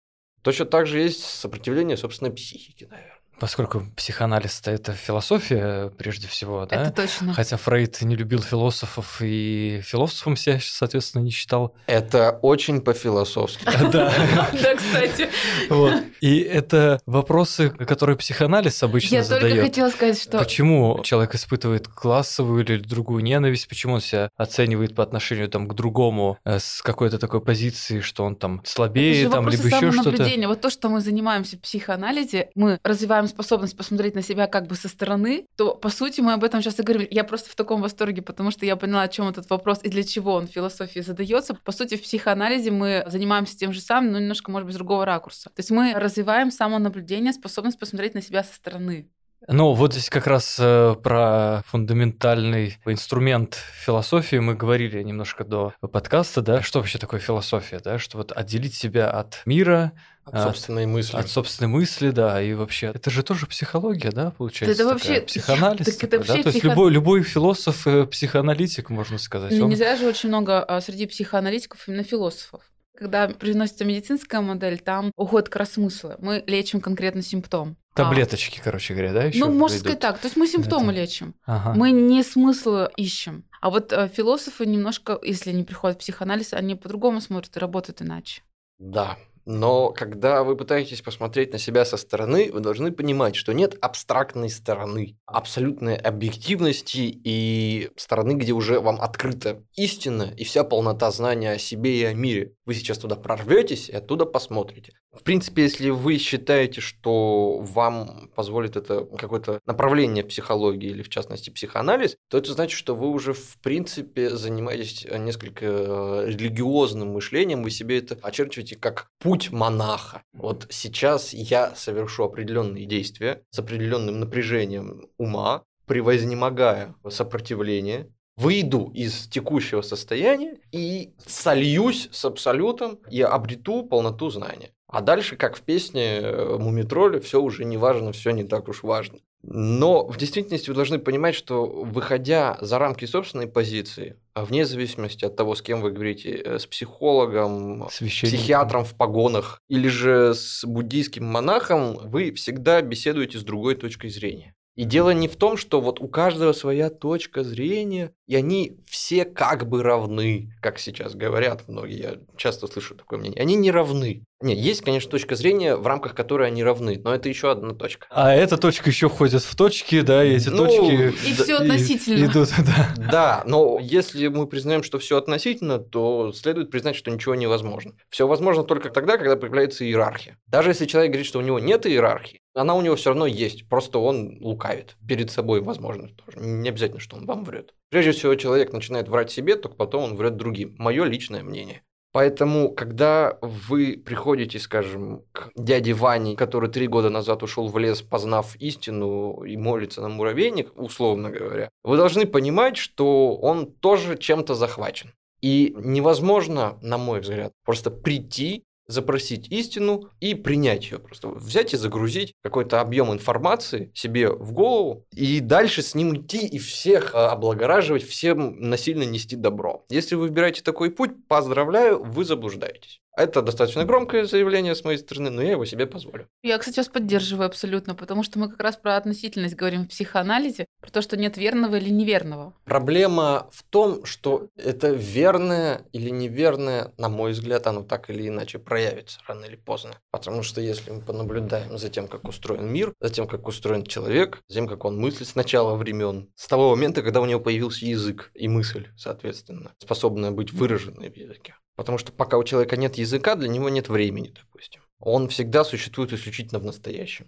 Точно 0.43 0.65
так 0.67 0.87
же 0.87 1.01
есть 1.01 1.23
сопротивление 1.23 1.97
собственной 1.97 2.33
психики, 2.33 2.85
наверное. 2.85 3.14
Поскольку 3.39 3.85
психоанализ 3.97 4.63
это 4.67 4.93
философия 4.93 5.91
прежде 5.99 6.29
всего, 6.29 6.67
да? 6.67 6.83
Это 6.83 6.93
точно. 6.93 7.35
Хотя 7.35 7.57
Фрейд 7.57 8.01
не 8.03 8.17
любил 8.17 8.41
философов 8.41 9.21
и 9.21 9.81
философом 9.85 10.37
себя, 10.37 10.59
соответственно, 10.63 11.23
не 11.23 11.31
считал. 11.31 11.75
Это 11.87 12.39
очень 12.43 12.81
по-философски. 12.81 13.65
Да. 13.95 14.13
Да, 14.53 14.75
кстати. 14.75 15.29
Вот. 15.69 16.03
И 16.21 16.41
это 16.41 17.01
вопросы, 17.07 17.71
которые 17.71 18.17
психоанализ 18.17 18.83
обычно 18.83 19.17
Я 19.17 19.25
только 19.25 19.47
задает. 19.47 19.65
хотела 19.65 19.91
сказать, 19.91 20.21
что... 20.21 20.39
Почему 20.39 21.01
человек 21.03 21.35
испытывает 21.35 21.87
классовую 21.87 22.65
или 22.65 22.79
другую 22.79 23.23
ненависть? 23.23 23.69
Почему 23.69 23.95
он 23.95 24.01
себя 24.01 24.31
оценивает 24.37 24.95
по 24.95 25.03
отношению 25.03 25.49
там, 25.49 25.69
к 25.69 25.75
другому 25.75 26.39
э, 26.45 26.59
с 26.59 26.83
какой-то 26.83 27.19
такой 27.19 27.41
позиции, 27.41 28.01
что 28.01 28.25
он 28.25 28.37
там 28.37 28.63
слабее, 28.65 29.29
там, 29.29 29.49
либо 29.49 29.67
еще 29.67 29.93
что-то? 29.93 30.25
Вот 30.49 30.61
то, 30.61 30.71
что 30.71 30.89
мы 30.89 31.01
занимаемся 31.01 31.57
в 31.57 31.61
психоанализе, 31.61 32.51
мы 32.55 32.79
развиваем 32.83 33.24
способность 33.29 33.77
посмотреть 33.77 34.15
на 34.15 34.23
себя 34.23 34.47
как 34.47 34.67
бы 34.67 34.75
со 34.75 34.89
стороны, 34.89 35.47
то, 35.57 35.75
по 35.75 35.89
сути, 35.89 36.21
мы 36.21 36.33
об 36.33 36.45
этом 36.45 36.63
сейчас 36.63 36.79
и 36.81 36.83
говорим. 36.83 37.09
Я 37.11 37.25
просто 37.25 37.51
в 37.51 37.55
таком 37.55 37.83
восторге, 37.83 38.23
потому 38.23 38.51
что 38.51 38.67
я 38.67 38.77
поняла, 38.77 39.03
о 39.03 39.09
чем 39.09 39.29
этот 39.29 39.49
вопрос 39.51 39.81
и 39.83 39.89
для 39.89 40.05
чего 40.05 40.35
он 40.35 40.49
в 40.49 40.51
философии 40.51 41.01
задается. 41.01 41.55
По 41.55 41.73
сути, 41.73 41.97
в 41.97 42.03
психоанализе 42.03 42.71
мы 42.71 43.05
занимаемся 43.07 43.57
тем 43.57 43.73
же 43.73 43.81
самым, 43.81 44.13
но 44.13 44.19
немножко, 44.19 44.51
может 44.51 44.67
быть, 44.67 44.75
с 44.75 44.79
другого 44.79 45.05
ракурса. 45.05 45.51
То 45.51 45.61
есть 45.61 45.71
мы 45.71 45.93
развиваем 45.95 46.51
самонаблюдение, 46.51 47.33
способность 47.33 47.79
посмотреть 47.79 48.15
на 48.15 48.23
себя 48.23 48.45
со 48.45 48.55
стороны. 48.55 49.09
Ну, 49.47 49.75
вот 49.75 49.93
здесь 49.93 50.09
как 50.09 50.27
раз 50.27 50.57
э, 50.59 50.95
про 51.03 51.63
фундаментальный 51.67 52.79
инструмент 52.87 53.59
философии 53.85 54.37
мы 54.37 54.55
говорили 54.55 55.03
немножко 55.03 55.45
до 55.45 55.75
подкаста, 55.81 56.41
да, 56.41 56.63
что 56.63 56.79
вообще 56.79 56.99
такое 56.99 57.21
философия, 57.21 57.79
да, 57.79 57.99
что 57.99 58.17
вот 58.17 58.33
отделить 58.33 58.75
себя 58.75 59.11
от 59.11 59.43
мира, 59.45 59.93
От 60.25 60.35
А, 60.35 60.43
собственной 60.45 60.87
мысли. 60.87 61.17
от 61.17 61.29
собственной 61.29 61.69
мысли, 61.69 62.11
да, 62.11 62.41
и 62.43 62.55
вообще, 62.55 62.87
это 62.95 63.11
же 63.11 63.23
тоже 63.23 63.47
психология, 63.47 64.11
да, 64.11 64.31
получается? 64.31 64.73
Это 64.83 64.91
такая, 64.95 65.11
вообще- 65.15 65.27
психоанализ, 65.27 65.85
так 65.87 65.95
это 65.97 66.07
такой, 66.07 66.11
да? 66.11 66.19
вообще 66.19 66.43
то 66.43 66.49
есть 66.49 66.59
психо- 66.61 66.69
любой, 66.69 66.91
любой 66.93 67.23
философ, 67.23 67.87
э, 67.87 68.07
психоаналитик, 68.07 68.89
можно 68.91 69.19
сказать, 69.19 69.53
Ну, 69.53 69.65
он- 69.65 69.71
Не 69.71 69.77
зря 69.77 69.97
же 69.97 70.07
очень 70.07 70.31
много 70.31 70.63
а, 70.65 70.81
среди 70.81 71.07
психоаналитиков 71.07 71.87
именно 71.89 72.05
философов. 72.05 72.63
Когда 72.97 73.27
приносится 73.29 73.85
медицинская 73.85 74.41
модель, 74.41 74.79
там 74.79 75.11
уходит 75.17 75.49
как 75.49 75.57
раз 75.61 75.73
смысла. 75.73 76.17
Мы 76.21 76.43
лечим 76.47 76.81
конкретно 76.81 77.23
симптом. 77.23 77.77
А, 77.93 77.97
таблеточки, 77.97 78.61
короче 78.63 78.95
говоря, 78.95 79.13
да, 79.13 79.25
еще 79.25 79.41
ну, 79.41 79.51
можно 79.53 79.79
сказать 79.79 79.99
так. 80.01 80.19
То 80.21 80.27
есть 80.29 80.37
мы 80.37 80.47
симптомы 80.47 80.93
Это- 80.93 81.01
лечим. 81.03 81.35
Ага. 81.45 81.75
Мы 81.77 81.91
не 81.91 82.23
смысл 82.23 82.85
ищем. 82.97 83.45
А 83.61 83.71
вот 83.71 83.93
э, 83.93 84.09
философы 84.09 84.65
немножко, 84.65 85.19
если 85.23 85.51
они 85.51 85.65
приходят 85.65 85.97
в 85.97 86.01
психоанализ, 86.01 86.53
они 86.55 86.77
по-другому 86.77 87.21
смотрят 87.21 87.57
и 87.57 87.61
работают 87.61 88.01
иначе. 88.01 88.43
Да. 88.79 89.17
Но 89.47 89.91
когда 89.91 90.43
вы 90.43 90.57
пытаетесь 90.57 91.03
посмотреть 91.03 91.53
на 91.53 91.59
себя 91.59 91.85
со 91.85 91.97
стороны, 91.97 92.51
вы 92.53 92.61
должны 92.61 92.93
понимать, 92.93 93.37
что 93.37 93.53
нет 93.53 93.77
абстрактной 93.81 94.49
стороны, 94.49 95.17
абсолютной 95.27 95.97
объективности 95.97 97.21
и 97.25 97.91
стороны, 97.97 98.33
где 98.33 98.53
уже 98.53 98.81
вам 98.81 99.01
открыта 99.01 99.63
истина 99.77 100.33
и 100.37 100.45
вся 100.45 100.65
полнота 100.65 101.11
знания 101.11 101.53
о 101.53 101.59
себе 101.59 102.01
и 102.01 102.05
о 102.05 102.15
мире. 102.15 102.55
Вы 102.65 102.75
сейчас 102.75 102.99
туда 102.99 103.17
прорветесь 103.17 103.89
и 103.89 103.97
оттуда 103.97 104.25
посмотрите. 104.25 104.93
В 105.13 105.23
принципе, 105.23 105.63
если 105.63 105.91
вы 105.91 106.19
считаете, 106.19 106.81
что 106.81 107.59
вам 107.59 108.31
позволит 108.35 108.77
это 108.77 109.05
какое-то 109.05 109.61
направление 109.67 110.25
психологии 110.25 110.91
или, 110.91 111.03
в 111.03 111.09
частности, 111.09 111.51
психоанализ, 111.51 112.17
то 112.29 112.39
это 112.39 112.53
значит, 112.53 112.77
что 112.77 112.95
вы 112.95 113.11
уже, 113.11 113.33
в 113.33 113.59
принципе, 113.63 114.31
занимаетесь 114.31 115.07
несколько 115.19 115.67
э, 115.67 116.25
религиозным 116.29 117.13
мышлением, 117.13 117.63
вы 117.63 117.71
себе 117.71 117.99
это 117.99 118.19
очерчиваете 118.23 118.77
как 118.77 119.09
путь 119.21 119.34
монаха. 119.51 120.23
Вот 120.33 120.67
сейчас 120.71 121.33
я 121.33 121.75
совершу 121.75 122.25
определенные 122.25 122.87
действия 122.87 123.43
с 123.51 123.59
определенным 123.59 124.21
напряжением 124.21 125.09
ума, 125.19 125.65
превознемогая 125.87 126.95
сопротивление, 127.09 128.09
выйду 128.37 128.91
из 128.95 129.29
текущего 129.29 129.83
состояния 129.83 130.59
и 130.73 131.15
сольюсь 131.27 132.09
с 132.11 132.25
абсолютом 132.25 132.99
и 133.11 133.23
обрету 133.23 133.85
полноту 133.85 134.31
знания. 134.31 134.71
А 134.89 135.01
дальше, 135.01 135.37
как 135.37 135.57
в 135.57 135.63
песне 135.63 136.19
э, 136.21 136.57
Мумитроля, 136.59 137.21
все 137.21 137.41
уже 137.41 137.65
не 137.65 137.77
важно, 137.77 138.13
все 138.13 138.31
не 138.31 138.45
так 138.45 138.69
уж 138.69 138.83
важно. 138.83 139.19
Но 139.43 140.07
в 140.07 140.17
действительности 140.17 140.71
вы 140.71 140.77
должны 140.77 140.99
понимать, 140.99 141.35
что 141.35 141.67
выходя 141.67 142.57
за 142.61 142.79
рамки 142.79 143.05
собственной 143.05 143.47
позиции, 143.47 144.17
вне 144.43 144.67
зависимости 144.67 145.25
от 145.25 145.37
того, 145.37 145.55
с 145.55 145.63
кем 145.63 145.81
вы 145.81 145.93
говорите, 145.93 146.31
э, 146.31 146.59
с 146.59 146.67
психологом, 146.67 147.89
Священником. 147.91 148.39
психиатром 148.39 148.85
в 148.85 148.95
погонах 148.95 149.61
или 149.69 149.89
же 149.89 150.35
с 150.35 150.65
буддийским 150.65 151.25
монахом, 151.25 151.99
вы 152.09 152.33
всегда 152.33 152.83
беседуете 152.83 153.39
с 153.39 153.45
другой 153.45 153.77
точкой 153.77 154.11
зрения. 154.11 154.55
И 154.75 154.83
дело 154.83 155.11
не 155.11 155.29
в 155.29 155.37
том, 155.37 155.57
что 155.57 155.81
вот 155.81 156.01
у 156.01 156.09
каждого 156.09 156.53
своя 156.53 156.91
точка 156.91 157.45
зрения, 157.45 158.13
и 158.27 158.37
они 158.37 158.79
все 158.87 159.25
как 159.25 159.69
бы 159.69 159.83
равны, 159.83 160.51
как 160.61 160.79
сейчас 160.79 161.15
говорят 161.15 161.69
многие, 161.69 161.99
я 162.01 162.15
часто 162.37 162.67
слышу 162.67 162.95
такое 162.95 163.19
мнение. 163.19 163.41
Они 163.41 163.55
не 163.55 163.71
равны. 163.71 164.25
Нет, 164.41 164.59
есть, 164.59 164.83
конечно, 164.83 165.11
точка 165.11 165.37
зрения, 165.37 165.77
в 165.77 165.87
рамках 165.87 166.15
которой 166.15 166.49
они 166.49 166.63
равны, 166.63 167.01
но 167.03 167.15
это 167.15 167.29
еще 167.31 167.51
одна 167.51 167.73
точка. 167.75 168.07
А 168.11 168.35
эта 168.35 168.59
точка 168.59 168.91
еще 168.91 169.09
входит 169.09 169.43
в 169.43 169.57
точки, 169.57 170.03
да, 170.03 170.23
и 170.25 170.35
эти 170.37 170.49
Ну, 170.51 170.67
точки... 170.67 171.15
И 171.27 171.35
Да, 171.37 171.45
все 171.45 171.53
и- 171.59 171.63
относительно. 171.63 172.27
Идут, 172.27 172.49
да. 172.59 172.95
Да, 173.11 173.43
но 173.47 173.79
если 173.81 174.27
мы 174.29 174.47
признаем, 174.47 174.83
что 174.83 174.99
все 174.99 175.17
относительно, 175.17 175.79
то 175.79 176.33
следует 176.33 176.71
признать, 176.71 176.97
что 176.97 177.11
ничего 177.11 177.35
невозможно. 177.35 177.93
Все 178.11 178.27
возможно 178.27 178.65
только 178.65 178.91
тогда, 178.91 179.17
когда 179.17 179.37
появляется 179.37 179.85
иерархия. 179.87 180.37
Даже 180.47 180.71
если 180.71 180.85
человек 180.87 181.13
говорит, 181.13 181.27
что 181.27 181.39
у 181.39 181.43
него 181.43 181.59
нет 181.59 181.87
иерархии, 181.87 182.41
она 182.55 182.75
у 182.75 182.83
него 182.83 182.97
все 182.97 183.11
равно 183.11 183.27
есть, 183.27 183.69
просто 183.69 183.99
он 183.99 184.37
лукавит 184.41 184.97
перед 185.09 185.31
собой, 185.31 185.61
возможно, 185.63 186.09
тоже. 186.09 186.39
Не 186.47 186.69
обязательно, 186.69 187.01
что 187.01 187.17
он 187.17 187.25
вам 187.27 187.45
врет. 187.45 187.73
Прежде 187.95 188.11
всего, 188.11 188.35
человек 188.35 188.73
начинает 188.73 189.09
врать 189.09 189.31
себе, 189.31 189.55
только 189.55 189.77
потом 189.77 190.03
он 190.03 190.17
врет 190.17 190.35
другим. 190.35 190.75
Мое 190.79 191.05
личное 191.05 191.45
мнение. 191.45 191.83
Поэтому, 192.11 192.75
когда 192.75 193.39
вы 193.41 194.03
приходите, 194.05 194.59
скажем, 194.59 195.23
к 195.31 195.53
дяде 195.55 195.93
Ване, 195.95 196.35
который 196.35 196.69
три 196.69 196.89
года 196.89 197.09
назад 197.09 197.45
ушел 197.45 197.69
в 197.69 197.79
лес, 197.79 198.03
познав 198.03 198.57
истину 198.57 199.45
и 199.45 199.57
молится 199.57 200.01
на 200.01 200.09
муравейник, 200.09 200.73
условно 200.75 201.31
говоря, 201.31 201.71
вы 201.85 201.97
должны 201.97 202.27
понимать, 202.27 202.77
что 202.77 203.37
он 203.37 203.71
тоже 203.71 204.19
чем-то 204.19 204.57
захвачен. 204.57 205.13
И 205.41 205.73
невозможно, 205.79 206.81
на 206.83 206.99
мой 206.99 207.21
взгляд, 207.21 207.53
просто 207.65 207.93
прийти, 207.93 208.65
запросить 208.87 209.49
истину 209.51 210.11
и 210.21 210.35
принять 210.35 210.91
ее. 210.91 210.99
Просто 210.99 211.29
взять 211.29 211.75
и 211.75 211.77
загрузить 211.77 212.35
какой-то 212.43 212.81
объем 212.81 213.13
информации 213.13 213.91
себе 213.95 214.31
в 214.31 214.53
голову 214.53 215.07
и 215.13 215.41
дальше 215.41 215.83
с 215.83 215.95
ним 215.95 216.17
идти 216.17 216.47
и 216.47 216.59
всех 216.59 217.15
э, 217.15 217.19
облагораживать, 217.19 218.03
всем 218.03 218.61
насильно 218.61 219.05
нести 219.05 219.37
добро. 219.37 219.85
Если 219.89 220.15
вы 220.15 220.29
выбираете 220.29 220.63
такой 220.63 220.91
путь, 220.91 221.13
поздравляю, 221.29 222.03
вы 222.03 222.25
заблуждаетесь. 222.25 223.01
Это 223.17 223.43
достаточно 223.43 223.85
громкое 223.85 224.25
заявление 224.25 224.75
с 224.75 224.85
моей 224.85 224.99
стороны, 224.99 225.31
но 225.31 225.43
я 225.43 225.53
его 225.53 225.65
себе 225.65 225.87
позволю. 225.87 226.27
Я, 226.43 226.59
кстати, 226.59 226.79
вас 226.79 226.89
поддерживаю 226.89 227.47
абсолютно, 227.47 227.95
потому 227.95 228.23
что 228.25 228.39
мы 228.39 228.51
как 228.51 228.61
раз 228.61 228.77
про 228.77 228.97
относительность 228.97 229.55
говорим 229.55 229.85
в 229.85 229.89
психоанализе, 229.89 230.67
про 230.81 230.91
то, 230.91 231.01
что 231.01 231.17
нет 231.17 231.37
верного 231.37 231.77
или 231.77 231.91
неверного. 231.91 232.55
Проблема 232.65 233.49
в 233.53 233.63
том, 233.63 234.05
что 234.05 234.49
это 234.57 234.89
верное 234.89 235.83
или 235.93 236.11
неверное, 236.11 236.93
на 236.99 237.09
мой 237.09 237.33
взгляд, 237.33 237.67
оно 237.67 237.83
так 237.83 238.11
или 238.11 238.29
иначе 238.29 238.59
проявится 238.59 239.21
рано 239.29 239.45
или 239.45 239.57
поздно. 239.57 239.93
Потому 240.11 240.43
что 240.43 240.61
если 240.61 240.91
мы 240.91 241.01
понаблюдаем 241.01 241.79
за 241.79 241.91
тем, 241.91 242.09
как 242.09 242.25
устроен 242.25 242.67
мир, 242.67 242.95
за 243.01 243.11
тем, 243.11 243.29
как 243.29 243.47
устроен 243.47 243.85
человек, 243.85 244.41
за 244.49 244.57
тем, 244.57 244.69
как 244.69 244.85
он 244.85 244.99
мыслит 244.99 245.29
с 245.29 245.37
начала 245.37 245.77
времен, 245.77 246.29
с 246.35 246.49
того 246.49 246.71
момента, 246.71 247.03
когда 247.03 247.21
у 247.21 247.27
него 247.27 247.41
появился 247.41 247.87
язык 247.87 248.31
и 248.35 248.49
мысль, 248.49 248.89
соответственно, 248.97 249.73
способная 249.79 250.33
быть 250.33 250.53
выраженной 250.53 251.11
в 251.11 251.17
языке. 251.17 251.55
Потому 251.77 251.99
что 251.99 252.13
пока 252.13 252.39
у 252.39 252.45
человека 252.45 252.77
нет 252.77 252.97
языка, 252.97 253.35
для 253.35 253.49
него 253.49 253.69
нет 253.69 253.89
времени, 253.89 254.33
допустим. 254.35 254.83
Он 255.01 255.29
всегда 255.29 255.65
существует 255.65 256.13
исключительно 256.13 256.61
в 256.61 256.65
настоящем. 256.65 257.27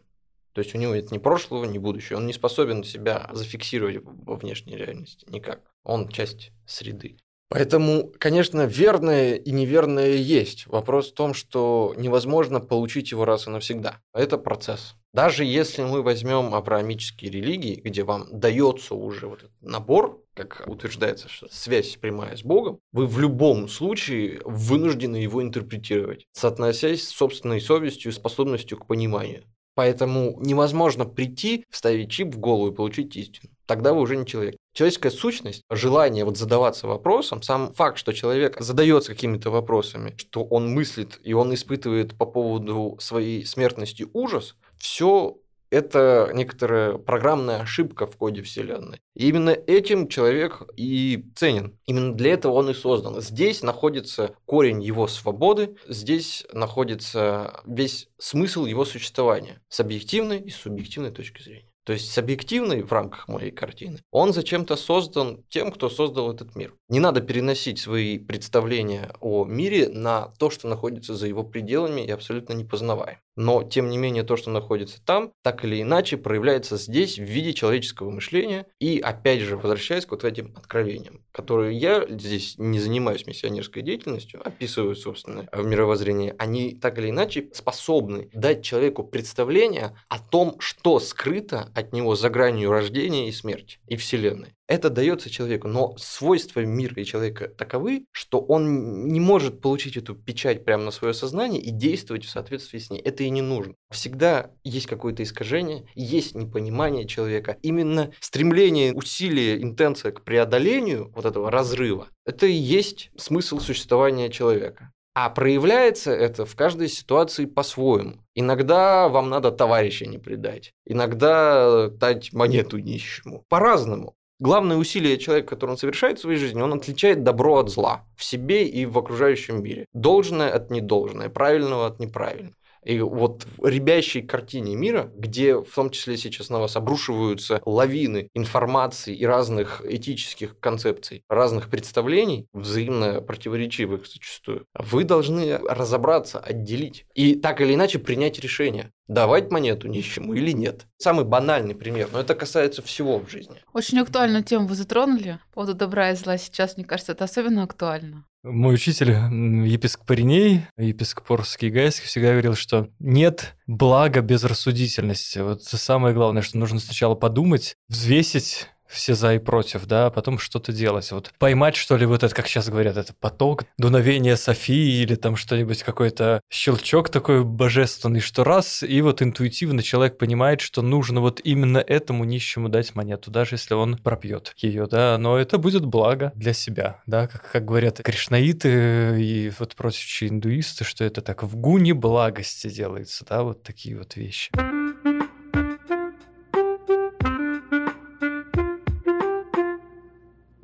То 0.53 0.61
есть 0.61 0.75
у 0.75 0.79
него 0.79 0.95
нет 0.95 1.11
ни 1.11 1.19
прошлого, 1.19 1.65
ни 1.65 1.79
будущего. 1.79 2.17
Он 2.17 2.27
не 2.27 2.33
способен 2.33 2.83
себя 2.83 3.29
зафиксировать 3.33 3.99
во 4.03 4.37
внешней 4.37 4.77
реальности 4.77 5.27
никак. 5.29 5.61
Он 5.85 6.09
часть 6.09 6.53
среды. 6.65 7.19
Поэтому, 7.49 8.13
конечно, 8.19 8.67
верное 8.67 9.35
и 9.35 9.53
неверное 9.53 10.15
есть. 10.15 10.67
Вопрос 10.67 11.11
в 11.11 11.15
том, 11.15 11.33
что 11.35 11.95
невозможно 11.97 12.59
получить 12.59 13.13
его 13.13 13.25
раз 13.25 13.47
и 13.47 13.51
навсегда. 13.51 14.01
Это 14.13 14.37
процесс. 14.37 14.95
Даже 15.13 15.45
если 15.45 15.85
мы 15.85 16.03
возьмем 16.03 16.55
авраамические 16.55 17.31
религии, 17.31 17.81
где 17.81 18.03
вам 18.03 18.27
дается 18.33 18.95
уже 18.95 19.29
вот 19.29 19.41
этот 19.41 19.63
набор 19.63 20.23
как 20.37 20.65
утверждается, 20.67 21.29
что 21.29 21.49
связь 21.51 21.97
прямая 21.97 22.37
с 22.37 22.43
Богом, 22.43 22.79
вы 22.93 23.07
в 23.07 23.19
любом 23.19 23.69
случае 23.69 24.41
вынуждены 24.45 25.17
его 25.17 25.43
интерпретировать, 25.43 26.27
соотносясь 26.33 27.09
с 27.09 27.15
собственной 27.15 27.61
совестью 27.61 28.13
и 28.13 28.15
способностью 28.15 28.79
к 28.79 28.87
пониманию. 28.87 29.45
Поэтому 29.75 30.39
невозможно 30.41 31.05
прийти, 31.05 31.65
вставить 31.71 32.11
чип 32.11 32.35
в 32.35 32.39
голову 32.39 32.73
и 32.73 32.75
получить 32.75 33.17
истину. 33.17 33.51
Тогда 33.67 33.93
вы 33.93 34.01
уже 34.01 34.17
не 34.17 34.25
человек. 34.25 34.57
Человеческая 34.73 35.11
сущность, 35.11 35.63
желание 35.71 36.25
вот 36.25 36.39
задаваться 36.39 36.87
вопросом, 36.87 37.43
сам 37.43 37.73
факт, 37.75 37.99
что 37.99 38.13
человек 38.13 38.59
задается 38.61 39.13
какими-то 39.13 39.51
вопросами, 39.51 40.15
что 40.17 40.45
он 40.45 40.73
мыслит 40.73 41.19
и 41.25 41.33
он 41.33 41.53
испытывает 41.53 42.17
по 42.17 42.27
поводу 42.27 42.97
своей 43.01 43.45
смертности 43.45 44.07
ужас, 44.13 44.55
все 44.79 45.37
это 45.71 46.31
некоторая 46.35 46.99
программная 46.99 47.61
ошибка 47.61 48.07
в 48.07 48.17
коде 48.17 48.43
Вселенной. 48.43 49.01
И 49.15 49.29
именно 49.29 49.51
этим 49.51 50.09
человек 50.09 50.63
и 50.77 51.25
ценен. 51.35 51.79
Именно 51.87 52.15
для 52.15 52.33
этого 52.33 52.53
он 52.53 52.71
и 52.71 52.75
создан. 52.75 53.21
Здесь 53.21 53.63
находится 53.63 54.35
корень 54.45 54.83
его 54.83 55.07
свободы, 55.07 55.77
здесь 55.89 56.47
находится 56.53 57.61
весь 57.67 58.09
смысл 58.19 58.65
его 58.65 58.85
существования 58.85 59.63
с 59.69 59.81
объективной 59.81 60.41
и 60.41 60.51
субъективной 60.51 61.11
точки 61.11 61.43
зрения. 61.43 61.71
То 61.87 61.93
есть 61.93 62.11
с 62.11 62.19
объективной 62.19 62.83
в 62.83 62.91
рамках 62.91 63.29
моей 63.29 63.53
картины, 63.53 64.01
он 64.11 64.33
зачем-то 64.33 64.75
создан 64.75 65.45
тем, 65.49 65.71
кто 65.71 65.89
создал 65.89 66.33
этот 66.33 66.57
мир. 66.57 66.75
Не 66.89 66.99
надо 66.99 67.21
переносить 67.21 67.79
свои 67.79 68.19
представления 68.19 69.15
о 69.21 69.45
мире 69.45 69.89
на 69.89 70.33
то, 70.41 70.51
что 70.51 70.67
находится 70.67 71.15
за 71.15 71.29
его 71.29 71.45
пределами 71.45 72.01
и 72.01 72.11
абсолютно 72.11 72.55
непознаваем. 72.55 73.19
Но, 73.37 73.63
тем 73.63 73.91
не 73.91 73.99
менее, 73.99 74.23
то, 74.23 74.37
что 74.37 74.51
находится 74.51 75.01
там, 75.05 75.33
так 75.43 75.65
или 75.65 75.83
иначе 75.83 76.17
проявляется 76.17 76.77
здесь 76.79 77.19
в 77.19 77.23
виде 77.23 77.53
человеческого 77.53 78.11
мышления. 78.11 78.67
И, 78.81 78.99
опять 78.99 79.41
же, 79.41 79.57
возвращаясь 79.57 80.07
к 80.07 80.11
вот 80.11 80.25
этим 80.25 80.55
откровениям, 80.57 81.23
которые 81.33 81.77
я 81.77 82.07
здесь 82.09 82.55
не 82.57 82.81
занимаюсь 82.81 83.27
миссионерской 83.27 83.83
деятельностью, 83.83 84.41
описываю, 84.45 84.97
собственно, 84.97 85.49
в 85.53 85.65
мировоззрении, 85.65 86.35
они 86.39 86.75
так 86.75 86.99
или 86.99 87.11
иначе 87.11 87.51
способны 87.53 88.31
дать 88.33 88.65
человеку 88.65 89.05
представление 89.05 89.97
о 90.09 90.19
том, 90.19 90.57
что 90.59 90.99
скрыто 90.99 91.71
от 91.75 91.93
него 91.93 92.17
за 92.17 92.31
гранью 92.31 92.71
рождения 92.71 93.29
и 93.29 93.33
смерти 93.33 93.79
и 93.87 93.97
Вселенной. 93.97 94.56
Это 94.69 94.91
дается 94.91 95.31
человеку, 95.31 95.69
но 95.69 95.97
свойства 95.97 96.61
мира 96.61 96.95
и 96.97 97.05
человека 97.05 97.49
таковы, 97.49 98.05
что 98.11 98.41
он 98.41 99.07
не 99.07 99.21
может 99.21 99.61
получить 99.61 99.97
эту 99.97 100.17
печать 100.17 100.65
прямо 100.65 100.85
на 100.85 100.91
свое 100.91 101.15
сознание 101.15 101.61
и 101.61 101.71
действовать 101.71 102.25
в 102.25 102.31
соответствии 102.31 102.79
с 102.79 102.91
ней. 102.91 103.01
Это 103.01 103.23
и 103.23 103.31
не 103.31 103.43
нужно. 103.43 103.75
Всегда 103.91 104.51
есть 104.65 104.87
какое-то 104.87 105.23
искажение, 105.23 105.87
есть 105.95 106.35
непонимание 106.35 107.07
человека. 107.07 107.59
Именно 107.63 108.13
стремление, 108.21 108.93
усилие, 108.93 109.63
интенция 109.63 110.11
к 110.11 110.23
преодолению 110.23 111.13
вот 111.15 111.27
этого 111.27 111.51
разрыва, 111.51 112.09
это 112.25 112.47
и 112.47 112.53
есть 112.53 113.11
смысл 113.17 113.61
существования 113.61 114.31
человека. 114.31 114.93
А 115.15 115.31
проявляется 115.31 116.11
это 116.11 116.45
в 116.45 116.55
каждой 116.57 116.89
ситуации 116.89 117.47
по-своему. 117.47 118.25
Иногда 118.35 119.09
вам 119.09 119.31
надо 119.31 119.51
товарища 119.51 120.05
не 120.07 120.19
предать, 120.19 120.73
иногда 120.85 121.89
дать 121.89 122.35
монету 122.35 122.79
нищему. 122.79 123.45
По-разному. 123.49 124.15
Главное 124.39 124.77
усилие 124.77 125.17
человека, 125.17 125.51
которое 125.51 125.73
он 125.73 125.79
совершает 125.79 126.19
в 126.19 126.23
своей 126.23 126.39
жизни, 126.39 126.61
он 126.61 126.75
отличает 126.75 127.23
добро 127.23 127.57
от 127.57 127.71
зла 127.71 128.05
в 128.17 128.25
себе 128.25 128.67
и 128.69 128.85
в 128.85 128.99
окружающем 128.99 129.63
мире. 129.63 129.87
Должное 129.95 130.51
от 130.53 130.71
недолжное, 130.71 131.31
правильного 131.31 131.87
от 131.87 132.01
неправильного. 132.01 132.55
И 132.87 133.01
вот 133.01 133.47
в 133.59 133.67
ребящей 133.67 134.23
картине 134.23 134.77
мира, 134.77 135.11
где 135.17 135.57
в 135.57 135.75
том 135.75 135.91
числе 135.91 136.17
сейчас 136.17 136.51
на 136.51 136.61
вас 136.61 136.77
обрушиваются 136.77 137.61
лавины 137.67 138.29
информации 138.33 139.15
и 139.15 139.27
разных 139.27 139.83
этических 139.85 140.59
концепций, 140.61 141.25
разных 141.29 141.69
представлений, 141.69 142.47
взаимно 142.53 143.21
противоречивых 143.21 144.07
зачастую, 144.07 144.67
вы 144.75 145.03
должны 145.03 145.59
разобраться, 145.59 146.39
отделить 146.39 147.07
и 147.15 147.35
так 147.35 147.61
или 147.61 147.75
иначе 147.75 147.99
принять 147.99 148.39
решение 148.39 148.93
давать 149.09 149.51
монету 149.51 149.89
нищему 149.89 150.35
или 150.35 150.53
нет. 150.53 150.87
Самый 150.99 151.25
банальный 151.25 151.75
пример, 151.75 152.09
но 152.13 152.21
это 152.21 152.35
касается 152.35 152.83
всего 152.83 153.19
в 153.19 153.31
жизни. 153.31 153.57
Очень 153.73 154.01
актуальную 154.01 154.43
тему 154.43 154.67
вы 154.67 154.75
затронули. 154.75 155.39
По 155.51 155.55
поводу 155.55 155.75
добра 155.75 156.11
и 156.11 156.17
зла 156.17 156.39
сейчас, 156.39 156.77
мне 156.77 156.85
кажется, 156.85 157.13
это 157.13 157.25
особенно 157.25 157.63
актуально. 157.63 158.25
Мой 158.49 158.75
учитель, 158.75 159.11
епископ 159.11 160.07
Пареней, 160.07 160.67
епископ 160.77 161.29
Орский 161.33 161.69
Гайский, 161.69 162.07
всегда 162.07 162.31
говорил, 162.31 162.55
что 162.55 162.89
нет 163.01 163.57
блага 163.67 164.21
без 164.21 164.45
рассудительности. 164.45 165.41
Вот 165.41 165.65
самое 165.65 166.15
главное, 166.15 166.43
что 166.43 166.57
нужно 166.57 166.79
сначала 166.79 167.17
подумать, 167.17 167.75
взвесить 167.89 168.69
все 168.89 169.15
за 169.15 169.35
и 169.35 169.39
против, 169.39 169.87
да, 169.87 170.07
а 170.07 170.11
потом 170.11 170.39
что-то 170.39 170.73
делать. 170.73 171.11
Вот 171.13 171.33
поймать, 171.39 171.77
что 171.77 171.97
ли, 171.97 172.07
вот 172.07 172.23
это, 172.23 172.35
как 172.35 172.47
сейчас 172.47 172.69
говорят, 172.69 172.97
это 172.97 173.15
поток, 173.15 173.65
дуновение 173.79 174.37
Софии 174.37 175.03
или 175.03 175.15
там 175.15 175.37
что-нибудь, 175.37 175.83
какой-то 175.83 176.41
щелчок 176.51 177.09
такой 177.09 177.45
божественный, 177.45 178.21
что 178.21 178.45
раз, 178.45 178.83
и 178.83 179.01
вот 179.03 179.23
интуитивно 179.23 179.83
человек 179.83 180.19
понимает, 180.19 180.61
что 180.61 180.83
нужно 180.83 181.21
вот 181.21 181.41
именно 181.43 181.79
этому 181.79 182.25
нищему 182.25 182.69
дать 182.69 182.95
монету, 182.95 183.31
даже 183.31 183.55
если 183.55 183.75
он 183.75 183.97
пропьет 183.99 184.53
ее, 184.57 184.87
да, 184.87 185.19
но 185.19 185.39
это 185.39 185.59
будет 185.59 185.85
благо 185.85 186.33
для 186.35 186.53
себя, 186.53 187.03
да, 187.07 187.27
как, 187.27 187.51
как 187.51 187.65
говорят 187.65 188.01
кришнаиты 188.03 189.21
и 189.21 189.53
вот 189.59 189.75
прочие 189.75 190.31
индуисты, 190.31 190.85
что 190.85 191.05
это 191.05 191.21
так 191.21 191.43
в 191.43 191.57
гуне 191.57 191.95
благости 191.95 192.69
делается, 192.69 193.25
да, 193.29 193.43
вот 193.43 193.63
такие 193.63 193.97
вот 193.97 194.17
вещи. 194.17 194.51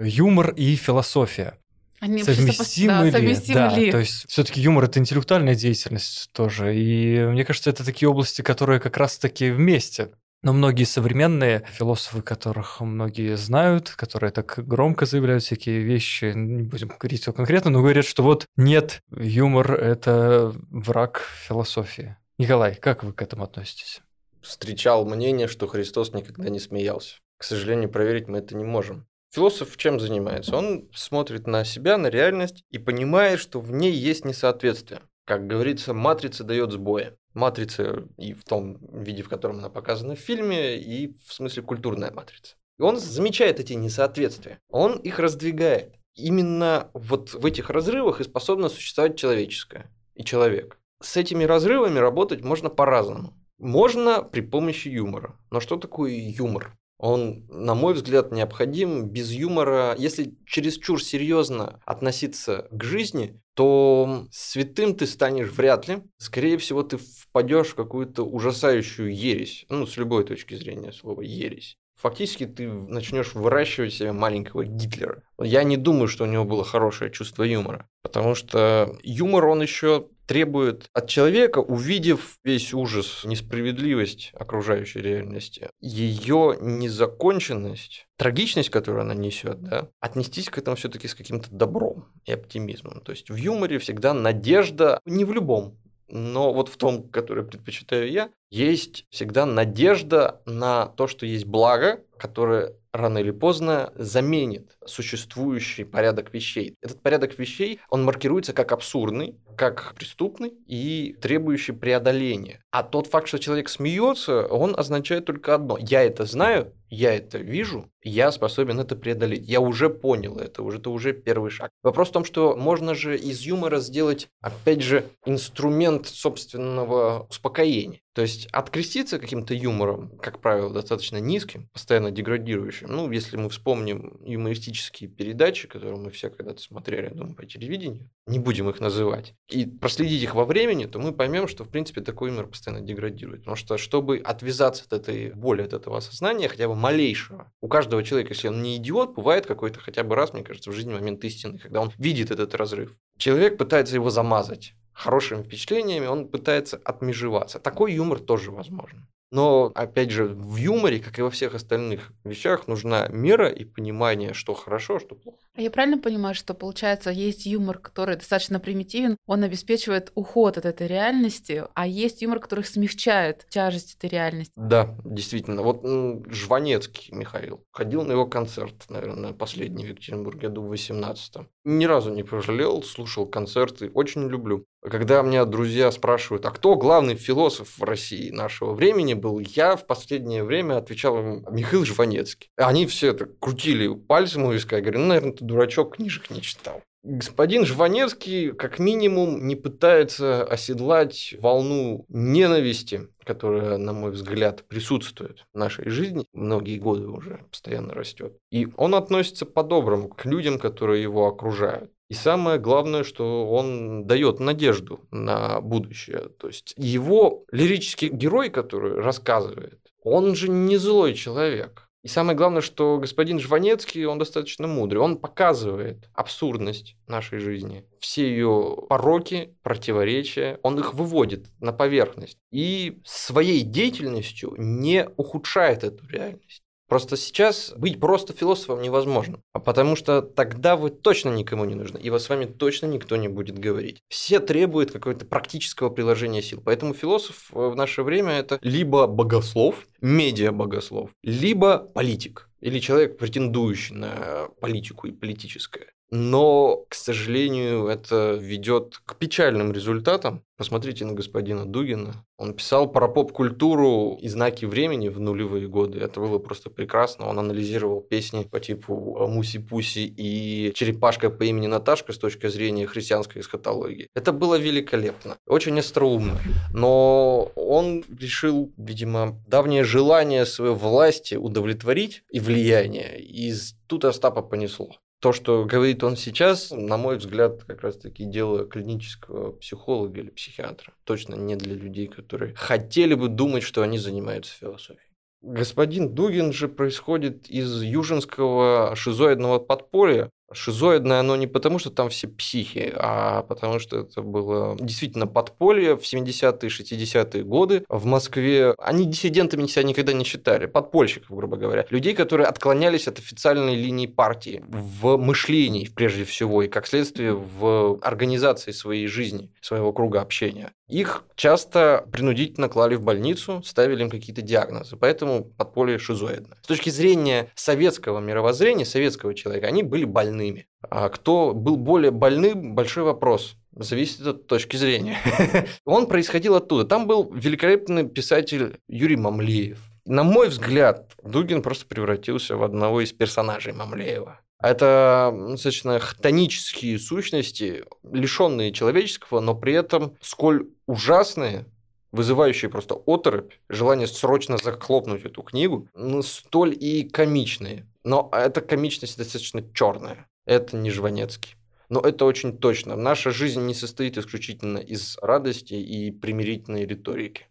Юмор 0.02 0.50
и 0.50 0.76
философия. 0.76 1.58
Они 2.00 2.24
совместимы, 2.24 2.92
да, 2.92 3.04
ли? 3.04 3.10
совместимы 3.12 3.54
да, 3.54 3.76
ли? 3.76 3.90
то 3.92 3.98
есть 3.98 4.28
все-таки 4.28 4.60
юмор 4.60 4.84
это 4.84 4.98
интеллектуальная 4.98 5.54
деятельность 5.54 6.30
тоже, 6.32 6.76
и 6.76 7.20
мне 7.26 7.44
кажется, 7.44 7.70
это 7.70 7.84
такие 7.84 8.08
области, 8.08 8.42
которые 8.42 8.80
как 8.80 8.96
раз-таки 8.96 9.50
вместе. 9.50 10.10
Но 10.42 10.52
многие 10.52 10.82
современные 10.82 11.64
философы, 11.72 12.20
которых 12.20 12.80
многие 12.80 13.36
знают, 13.36 13.90
которые 13.90 14.32
так 14.32 14.58
громко 14.66 15.06
заявляют 15.06 15.44
всякие 15.44 15.82
вещи, 15.82 16.32
не 16.34 16.64
будем 16.64 16.88
говорить 16.88 17.22
все 17.22 17.32
конкретно, 17.32 17.70
но 17.70 17.80
говорят, 17.80 18.04
что 18.04 18.24
вот 18.24 18.46
нет, 18.56 19.00
юмор– 19.16 19.72
это 19.80 20.52
враг 20.70 21.22
философии. 21.46 22.16
Николай, 22.38 22.74
как 22.74 23.04
вы 23.04 23.12
к 23.12 23.22
этому 23.22 23.44
относитесь? 23.44 24.00
Встречал 24.40 25.04
мнение, 25.04 25.46
что 25.46 25.68
Христос 25.68 26.12
никогда 26.12 26.48
не 26.48 26.58
смеялся. 26.58 27.18
К 27.38 27.44
сожалению, 27.44 27.88
проверить 27.88 28.26
мы 28.26 28.38
это 28.38 28.56
не 28.56 28.64
можем. 28.64 29.06
Философ 29.32 29.78
чем 29.78 29.98
занимается? 29.98 30.54
Он 30.54 30.90
смотрит 30.92 31.46
на 31.46 31.64
себя, 31.64 31.96
на 31.96 32.08
реальность 32.08 32.64
и 32.70 32.76
понимает, 32.76 33.40
что 33.40 33.60
в 33.60 33.72
ней 33.72 33.92
есть 33.92 34.26
несоответствие. 34.26 35.00
Как 35.24 35.46
говорится, 35.46 35.94
матрица 35.94 36.44
дает 36.44 36.72
сбои. 36.72 37.16
Матрица 37.32 38.08
и 38.18 38.34
в 38.34 38.44
том 38.44 38.76
виде, 38.92 39.22
в 39.22 39.30
котором 39.30 39.58
она 39.58 39.70
показана 39.70 40.16
в 40.16 40.18
фильме, 40.18 40.76
и 40.76 41.16
в 41.26 41.32
смысле 41.32 41.62
культурная 41.62 42.10
матрица. 42.10 42.56
Он 42.78 42.98
замечает 42.98 43.58
эти 43.58 43.72
несоответствия. 43.72 44.60
Он 44.68 44.98
их 44.98 45.18
раздвигает. 45.18 45.94
Именно 46.14 46.90
вот 46.92 47.32
в 47.32 47.46
этих 47.46 47.70
разрывах 47.70 48.20
и 48.20 48.24
способно 48.24 48.68
существовать 48.68 49.16
человеческое 49.16 49.90
и 50.14 50.24
человек. 50.24 50.78
С 51.00 51.16
этими 51.16 51.44
разрывами 51.44 51.98
работать 51.98 52.44
можно 52.44 52.68
по-разному. 52.68 53.32
Можно 53.56 54.22
при 54.22 54.42
помощи 54.42 54.88
юмора. 54.88 55.38
Но 55.50 55.60
что 55.60 55.76
такое 55.76 56.12
юмор? 56.12 56.76
Он, 57.02 57.44
на 57.48 57.74
мой 57.74 57.94
взгляд, 57.94 58.30
необходим. 58.30 59.08
Без 59.08 59.32
юмора, 59.32 59.96
если 59.98 60.36
чересчур 60.46 61.02
серьезно 61.02 61.80
относиться 61.84 62.68
к 62.70 62.84
жизни, 62.84 63.40
то 63.54 64.28
святым 64.30 64.94
ты 64.94 65.08
станешь 65.08 65.50
вряд 65.50 65.88
ли. 65.88 66.04
Скорее 66.18 66.58
всего, 66.58 66.84
ты 66.84 66.98
впадешь 66.98 67.70
в 67.70 67.74
какую-то 67.74 68.22
ужасающую 68.22 69.12
ересь. 69.12 69.66
Ну, 69.68 69.84
с 69.84 69.96
любой 69.96 70.22
точки 70.22 70.54
зрения 70.54 70.92
слова 70.92 71.22
ересь. 71.22 71.76
Фактически 72.00 72.46
ты 72.46 72.68
начнешь 72.68 73.34
выращивать 73.34 73.94
себе 73.94 74.12
маленького 74.12 74.64
Гитлера. 74.64 75.24
Я 75.40 75.64
не 75.64 75.76
думаю, 75.76 76.06
что 76.06 76.22
у 76.22 76.28
него 76.28 76.44
было 76.44 76.64
хорошее 76.64 77.10
чувство 77.10 77.42
юмора. 77.42 77.88
Потому 78.02 78.36
что 78.36 78.96
юмор, 79.02 79.46
он 79.46 79.62
еще 79.62 80.08
требует 80.26 80.88
от 80.92 81.08
человека, 81.08 81.58
увидев 81.58 82.38
весь 82.44 82.72
ужас, 82.72 83.22
несправедливость 83.24 84.30
окружающей 84.34 85.00
реальности, 85.00 85.70
ее 85.80 86.56
незаконченность, 86.60 88.06
трагичность, 88.16 88.70
которую 88.70 89.02
она 89.02 89.14
несет, 89.14 89.62
да, 89.62 89.88
отнестись 90.00 90.48
к 90.48 90.58
этому 90.58 90.76
все-таки 90.76 91.08
с 91.08 91.14
каким-то 91.14 91.50
добром 91.50 92.06
и 92.24 92.32
оптимизмом. 92.32 93.00
То 93.00 93.12
есть 93.12 93.30
в 93.30 93.34
юморе 93.34 93.78
всегда 93.78 94.14
надежда, 94.14 95.00
не 95.04 95.24
в 95.24 95.32
любом, 95.32 95.78
но 96.08 96.52
вот 96.52 96.68
в 96.68 96.76
том, 96.76 97.08
который 97.08 97.44
предпочитаю 97.44 98.10
я, 98.10 98.30
есть 98.52 99.06
всегда 99.08 99.46
надежда 99.46 100.42
на 100.44 100.86
то, 100.86 101.06
что 101.06 101.24
есть 101.24 101.46
благо, 101.46 102.00
которое 102.18 102.74
рано 102.92 103.18
или 103.18 103.30
поздно 103.30 103.92
заменит 103.96 104.76
существующий 104.84 105.84
порядок 105.84 106.34
вещей. 106.34 106.76
Этот 106.82 107.00
порядок 107.00 107.38
вещей, 107.38 107.80
он 107.88 108.04
маркируется 108.04 108.52
как 108.52 108.72
абсурдный, 108.72 109.36
как 109.56 109.94
преступный 109.94 110.52
и 110.66 111.16
требующий 111.20 111.72
преодоления. 111.72 112.62
А 112.70 112.82
тот 112.82 113.06
факт, 113.06 113.28
что 113.28 113.38
человек 113.38 113.70
смеется, 113.70 114.46
он 114.46 114.78
означает 114.78 115.24
только 115.24 115.54
одно. 115.54 115.78
Я 115.80 116.02
это 116.02 116.26
знаю, 116.26 116.74
я 116.90 117.14
это 117.14 117.38
вижу, 117.38 117.90
я 118.02 118.30
способен 118.30 118.78
это 118.80 118.96
преодолеть. 118.96 119.48
Я 119.48 119.60
уже 119.60 119.88
понял 119.88 120.36
это, 120.36 120.62
уже, 120.62 120.76
это 120.76 120.90
уже 120.90 121.14
первый 121.14 121.50
шаг. 121.50 121.70
Вопрос 121.82 122.10
в 122.10 122.12
том, 122.12 122.26
что 122.26 122.54
можно 122.54 122.94
же 122.94 123.16
из 123.16 123.40
юмора 123.40 123.80
сделать, 123.80 124.28
опять 124.42 124.82
же, 124.82 125.06
инструмент 125.24 126.06
собственного 126.06 127.26
успокоения. 127.30 128.01
То 128.14 128.22
есть 128.22 128.46
откреститься 128.52 129.18
каким-то 129.18 129.54
юмором, 129.54 130.18
как 130.18 130.40
правило, 130.40 130.70
достаточно 130.70 131.16
низким, 131.16 131.68
постоянно 131.72 132.10
деградирующим. 132.10 132.88
Ну, 132.88 133.10
если 133.10 133.38
мы 133.38 133.48
вспомним 133.48 134.20
юмористические 134.24 135.08
передачи, 135.08 135.66
которые 135.66 135.96
мы 135.96 136.10
все 136.10 136.28
когда-то 136.28 136.60
смотрели, 136.60 137.08
думаю, 137.08 137.34
по 137.34 137.46
телевидению, 137.46 138.10
не 138.26 138.38
будем 138.38 138.68
их 138.68 138.80
называть, 138.80 139.34
и 139.48 139.64
проследить 139.64 140.22
их 140.22 140.34
во 140.34 140.44
времени, 140.44 140.84
то 140.84 140.98
мы 140.98 141.12
поймем, 141.12 141.48
что, 141.48 141.64
в 141.64 141.70
принципе, 141.70 142.02
такой 142.02 142.30
юмор 142.30 142.48
постоянно 142.48 142.84
деградирует. 142.84 143.40
Потому 143.40 143.56
что, 143.56 143.78
чтобы 143.78 144.18
отвязаться 144.18 144.84
от 144.84 144.92
этой 144.92 145.32
боли, 145.32 145.62
от 145.62 145.72
этого 145.72 145.96
осознания, 145.96 146.48
хотя 146.48 146.68
бы 146.68 146.74
малейшего, 146.74 147.50
у 147.62 147.68
каждого 147.68 148.02
человека, 148.02 148.34
если 148.34 148.48
он 148.48 148.62
не 148.62 148.76
идиот, 148.76 149.14
бывает 149.14 149.46
какой-то 149.46 149.80
хотя 149.80 150.04
бы 150.04 150.14
раз, 150.16 150.34
мне 150.34 150.44
кажется, 150.44 150.70
в 150.70 150.74
жизни 150.74 150.92
момент 150.92 151.24
истины, 151.24 151.58
когда 151.58 151.80
он 151.80 151.92
видит 151.96 152.30
этот 152.30 152.54
разрыв. 152.54 152.94
Человек 153.16 153.56
пытается 153.56 153.94
его 153.94 154.10
замазать 154.10 154.74
хорошими 154.92 155.42
впечатлениями, 155.42 156.06
он 156.06 156.28
пытается 156.28 156.80
отмежеваться. 156.84 157.58
Такой 157.58 157.92
юмор 157.92 158.18
тоже 158.18 158.50
возможен. 158.50 159.06
Но, 159.32 159.72
опять 159.74 160.10
же, 160.10 160.26
в 160.26 160.56
юморе, 160.56 161.00
как 161.00 161.18
и 161.18 161.22
во 161.22 161.30
всех 161.30 161.54
остальных 161.54 162.12
вещах, 162.22 162.68
нужна 162.68 163.08
мера 163.08 163.48
и 163.48 163.64
понимание, 163.64 164.34
что 164.34 164.52
хорошо, 164.52 164.98
что 164.98 165.14
плохо. 165.14 165.38
А 165.54 165.62
я 165.62 165.70
правильно 165.70 165.96
понимаю, 165.96 166.34
что, 166.34 166.52
получается, 166.52 167.10
есть 167.10 167.46
юмор, 167.46 167.78
который 167.78 168.16
достаточно 168.16 168.60
примитивен, 168.60 169.16
он 169.26 169.42
обеспечивает 169.42 170.12
уход 170.14 170.58
от 170.58 170.66
этой 170.66 170.86
реальности, 170.86 171.64
а 171.72 171.86
есть 171.86 172.20
юмор, 172.20 172.40
который 172.40 172.64
смягчает 172.64 173.46
тяжесть 173.48 173.96
этой 173.96 174.10
реальности? 174.10 174.52
Да, 174.54 174.94
действительно. 175.04 175.62
Вот 175.62 175.82
Жванецкий 176.30 177.14
Михаил. 177.14 177.64
Ходил 177.72 178.04
на 178.04 178.12
его 178.12 178.26
концерт, 178.26 178.84
наверное, 178.90 179.32
последний 179.32 179.86
в 179.86 179.88
Екатеринбурге, 179.88 180.48
году 180.48 180.62
в 180.62 180.72
18-м. 180.72 181.48
Ни 181.64 181.84
разу 181.86 182.12
не 182.12 182.22
пожалел, 182.22 182.82
слушал 182.82 183.26
концерты, 183.26 183.90
очень 183.94 184.28
люблю. 184.28 184.66
Когда 184.82 185.22
меня 185.22 185.44
друзья 185.44 185.92
спрашивают, 185.92 186.44
а 186.44 186.50
кто 186.50 186.74
главный 186.74 187.14
философ 187.14 187.78
в 187.78 187.84
России 187.84 188.30
нашего 188.30 188.74
времени 188.74 189.14
был, 189.22 189.38
я 189.38 189.76
в 189.76 189.86
последнее 189.86 190.44
время 190.44 190.76
отвечал 190.76 191.18
им 191.18 191.46
Михаил 191.50 191.86
Жванецкий. 191.86 192.50
Они 192.56 192.86
все 192.86 193.12
это 193.12 193.26
крутили 193.26 193.94
пальцем 193.94 194.44
у 194.44 194.52
виска. 194.52 194.76
Я 194.76 194.82
говорю, 194.82 194.98
ну, 194.98 195.06
наверное, 195.06 195.32
ты 195.32 195.44
дурачок, 195.44 195.96
книжек 195.96 196.28
не 196.28 196.42
читал. 196.42 196.82
Господин 197.04 197.66
Жванецкий, 197.66 198.52
как 198.52 198.78
минимум, 198.78 199.46
не 199.48 199.56
пытается 199.56 200.44
оседлать 200.44 201.34
волну 201.40 202.04
ненависти, 202.08 203.08
которая, 203.24 203.76
на 203.76 203.92
мой 203.92 204.12
взгляд, 204.12 204.64
присутствует 204.68 205.44
в 205.52 205.58
нашей 205.58 205.88
жизни, 205.88 206.24
многие 206.32 206.78
годы 206.78 207.08
уже 207.08 207.40
постоянно 207.50 207.92
растет. 207.92 208.36
И 208.52 208.68
он 208.76 208.94
относится 208.94 209.46
по-доброму 209.46 210.10
к 210.10 210.24
людям, 210.26 210.60
которые 210.60 211.02
его 211.02 211.26
окружают. 211.26 211.90
И 212.08 212.14
самое 212.14 212.60
главное, 212.60 213.02
что 213.02 213.48
он 213.48 214.06
дает 214.06 214.38
надежду 214.38 215.00
на 215.10 215.60
будущее. 215.60 216.28
То 216.38 216.46
есть 216.46 216.74
его 216.76 217.44
лирический 217.50 218.10
герой, 218.10 218.50
который 218.50 219.00
рассказывает, 219.00 219.80
он 220.04 220.36
же 220.36 220.48
не 220.48 220.76
злой 220.76 221.14
человек. 221.14 221.88
И 222.02 222.08
самое 222.08 222.36
главное, 222.36 222.62
что 222.62 222.98
господин 222.98 223.38
Жванецкий, 223.38 224.04
он 224.06 224.18
достаточно 224.18 224.66
мудрый. 224.66 225.00
Он 225.00 225.16
показывает 225.16 226.08
абсурдность 226.14 226.96
нашей 227.06 227.38
жизни, 227.38 227.86
все 228.00 228.28
ее 228.28 228.76
пороки, 228.88 229.56
противоречия, 229.62 230.58
он 230.62 230.78
их 230.80 230.94
выводит 230.94 231.46
на 231.60 231.72
поверхность. 231.72 232.38
И 232.50 233.00
своей 233.04 233.62
деятельностью 233.62 234.54
не 234.58 235.08
ухудшает 235.16 235.84
эту 235.84 236.06
реальность. 236.08 236.64
Просто 236.92 237.16
сейчас 237.16 237.72
быть 237.74 237.98
просто 237.98 238.34
философом 238.34 238.82
невозможно, 238.82 239.40
а 239.54 239.60
потому 239.60 239.96
что 239.96 240.20
тогда 240.20 240.76
вы 240.76 240.90
точно 240.90 241.30
никому 241.30 241.64
не 241.64 241.74
нужны, 241.74 241.96
и 241.96 242.10
вас 242.10 242.24
с 242.24 242.28
вами 242.28 242.44
точно 242.44 242.84
никто 242.84 243.16
не 243.16 243.28
будет 243.28 243.58
говорить. 243.58 244.02
Все 244.10 244.40
требуют 244.40 244.90
какого-то 244.90 245.24
практического 245.24 245.88
приложения 245.88 246.42
сил. 246.42 246.60
Поэтому 246.62 246.92
философ 246.92 247.50
э, 247.54 247.66
в 247.66 247.74
наше 247.76 248.02
время 248.02 248.32
это 248.32 248.58
либо 248.60 249.06
богослов, 249.06 249.88
медиа-богослов, 250.02 251.08
либо 251.22 251.78
политик 251.78 252.50
или 252.60 252.78
человек, 252.78 253.16
претендующий 253.16 253.94
на 253.94 254.48
политику 254.60 255.06
и 255.06 255.12
политическое. 255.12 255.94
Но, 256.14 256.84
к 256.90 256.94
сожалению, 256.94 257.86
это 257.86 258.34
ведет 258.38 259.00
к 259.06 259.16
печальным 259.16 259.72
результатам. 259.72 260.44
Посмотрите 260.58 261.06
на 261.06 261.14
господина 261.14 261.64
Дугина. 261.64 262.26
Он 262.36 262.52
писал 262.52 262.92
про 262.92 263.08
поп-культуру 263.08 264.18
и 264.20 264.28
знаки 264.28 264.66
времени 264.66 265.08
в 265.08 265.18
нулевые 265.18 265.68
годы. 265.68 266.00
Это 266.00 266.20
было 266.20 266.38
просто 266.38 266.68
прекрасно. 266.68 267.28
Он 267.28 267.38
анализировал 267.38 268.02
песни 268.02 268.44
по 268.44 268.60
типу 268.60 269.26
Муси-Пуси 269.26 270.04
и 270.04 270.72
Черепашка 270.74 271.30
по 271.30 271.44
имени 271.44 271.66
Наташка 271.66 272.12
с 272.12 272.18
точки 272.18 272.46
зрения 272.48 272.86
христианской 272.86 273.40
эсхатологии. 273.40 274.08
Это 274.14 274.32
было 274.32 274.56
великолепно. 274.56 275.38
Очень 275.46 275.78
остроумно. 275.78 276.38
Но 276.74 277.50
он 277.56 278.04
решил, 278.20 278.70
видимо, 278.76 279.42
давнее 279.48 279.82
желание 279.82 280.44
своей 280.44 280.74
власти 280.74 281.36
удовлетворить 281.36 282.22
и 282.30 282.38
влияние. 282.38 283.18
И 283.18 283.54
тут 283.86 284.04
Остапа 284.04 284.42
понесло 284.42 284.90
то, 285.22 285.32
что 285.32 285.64
говорит 285.64 286.02
он 286.02 286.16
сейчас, 286.16 286.72
на 286.72 286.96
мой 286.96 287.16
взгляд, 287.16 287.62
как 287.62 287.82
раз-таки 287.82 288.24
дело 288.24 288.66
клинического 288.66 289.52
психолога 289.52 290.18
или 290.18 290.30
психиатра. 290.30 290.92
Точно 291.04 291.36
не 291.36 291.54
для 291.54 291.74
людей, 291.74 292.08
которые 292.08 292.54
хотели 292.56 293.14
бы 293.14 293.28
думать, 293.28 293.62
что 293.62 293.82
они 293.82 293.98
занимаются 293.98 294.52
философией. 294.52 295.06
Господин 295.40 296.12
Дугин 296.12 296.52
же 296.52 296.66
происходит 296.66 297.48
из 297.48 297.82
южинского 297.82 298.96
шизоидного 298.96 299.60
подполья, 299.60 300.28
Шизоидное 300.54 301.20
оно 301.20 301.36
не 301.36 301.46
потому, 301.46 301.78
что 301.78 301.90
там 301.90 302.08
все 302.08 302.28
психи, 302.28 302.92
а 302.94 303.42
потому 303.42 303.78
что 303.78 304.00
это 304.00 304.22
было 304.22 304.76
действительно 304.78 305.26
подполье 305.26 305.96
в 305.96 306.02
70-е, 306.02 306.68
60-е 306.68 307.44
годы 307.44 307.84
в 307.88 308.04
Москве. 308.04 308.74
Они 308.78 309.06
диссидентами 309.06 309.66
себя 309.66 309.84
никогда 309.84 310.12
не 310.12 310.24
считали, 310.24 310.66
подпольщиков, 310.66 311.34
грубо 311.36 311.56
говоря. 311.56 311.86
Людей, 311.90 312.14
которые 312.14 312.46
отклонялись 312.46 313.08
от 313.08 313.18
официальной 313.18 313.74
линии 313.74 314.06
партии 314.06 314.62
в 314.68 315.16
мышлении, 315.16 315.88
прежде 315.94 316.24
всего, 316.24 316.62
и 316.62 316.68
как 316.68 316.86
следствие 316.86 317.34
в 317.34 317.98
организации 318.02 318.72
своей 318.72 319.06
жизни, 319.06 319.50
своего 319.60 319.92
круга 319.92 320.20
общения. 320.20 320.72
Их 320.92 321.24
часто 321.36 322.04
принудительно 322.12 322.68
клали 322.68 322.96
в 322.96 323.02
больницу, 323.02 323.62
ставили 323.64 324.02
им 324.02 324.10
какие-то 324.10 324.42
диагнозы, 324.42 324.96
поэтому 324.96 325.42
подполье 325.44 325.98
шизоидно. 325.98 326.56
С 326.60 326.66
точки 326.66 326.90
зрения 326.90 327.48
советского 327.54 328.20
мировоззрения, 328.20 328.84
советского 328.84 329.34
человека, 329.34 329.68
они 329.68 329.82
были 329.82 330.04
больными. 330.42 330.66
А 330.90 331.08
кто 331.08 331.54
был 331.54 331.76
более 331.76 332.10
больным, 332.10 332.74
большой 332.74 333.04
вопрос. 333.04 333.56
Зависит 333.74 334.26
от 334.26 334.46
точки 334.46 334.76
зрения. 334.76 335.18
Он 335.84 336.06
происходил 336.06 336.54
оттуда. 336.56 336.84
Там 336.84 337.06
был 337.06 337.32
великолепный 337.32 338.08
писатель 338.08 338.78
Юрий 338.88 339.16
Мамлеев. 339.16 339.78
На 340.04 340.24
мой 340.24 340.48
взгляд, 340.48 341.12
Дугин 341.22 341.62
просто 341.62 341.86
превратился 341.86 342.56
в 342.56 342.62
одного 342.64 343.00
из 343.00 343.12
персонажей 343.12 343.72
Мамлеева. 343.72 344.40
Это 344.60 345.34
достаточно 345.50 345.98
хтонические 345.98 346.98
сущности, 346.98 347.84
лишенные 348.12 348.72
человеческого, 348.72 349.40
но 349.40 349.54
при 349.54 349.72
этом 349.72 350.16
сколь 350.20 350.68
ужасные, 350.86 351.66
вызывающие 352.12 352.68
просто 352.68 352.94
оторопь, 353.06 353.54
желание 353.68 354.06
срочно 354.06 354.58
захлопнуть 354.58 355.24
эту 355.24 355.42
книгу, 355.42 355.88
ну, 355.94 356.22
столь 356.22 356.76
и 356.78 357.08
комичные. 357.08 357.86
Но 358.04 358.28
эта 358.32 358.60
комичность 358.60 359.18
достаточно 359.18 359.62
черная. 359.74 360.26
Это 360.44 360.76
не 360.76 360.90
Жванецкий. 360.90 361.56
Но 361.88 362.00
это 362.00 362.24
очень 362.24 362.56
точно. 362.56 362.96
Наша 362.96 363.30
жизнь 363.30 363.60
не 363.66 363.74
состоит 363.74 364.16
исключительно 364.18 364.78
из 364.78 365.18
радости 365.20 365.74
и 365.74 366.10
примирительной 366.10 366.86
риторики. 366.86 367.46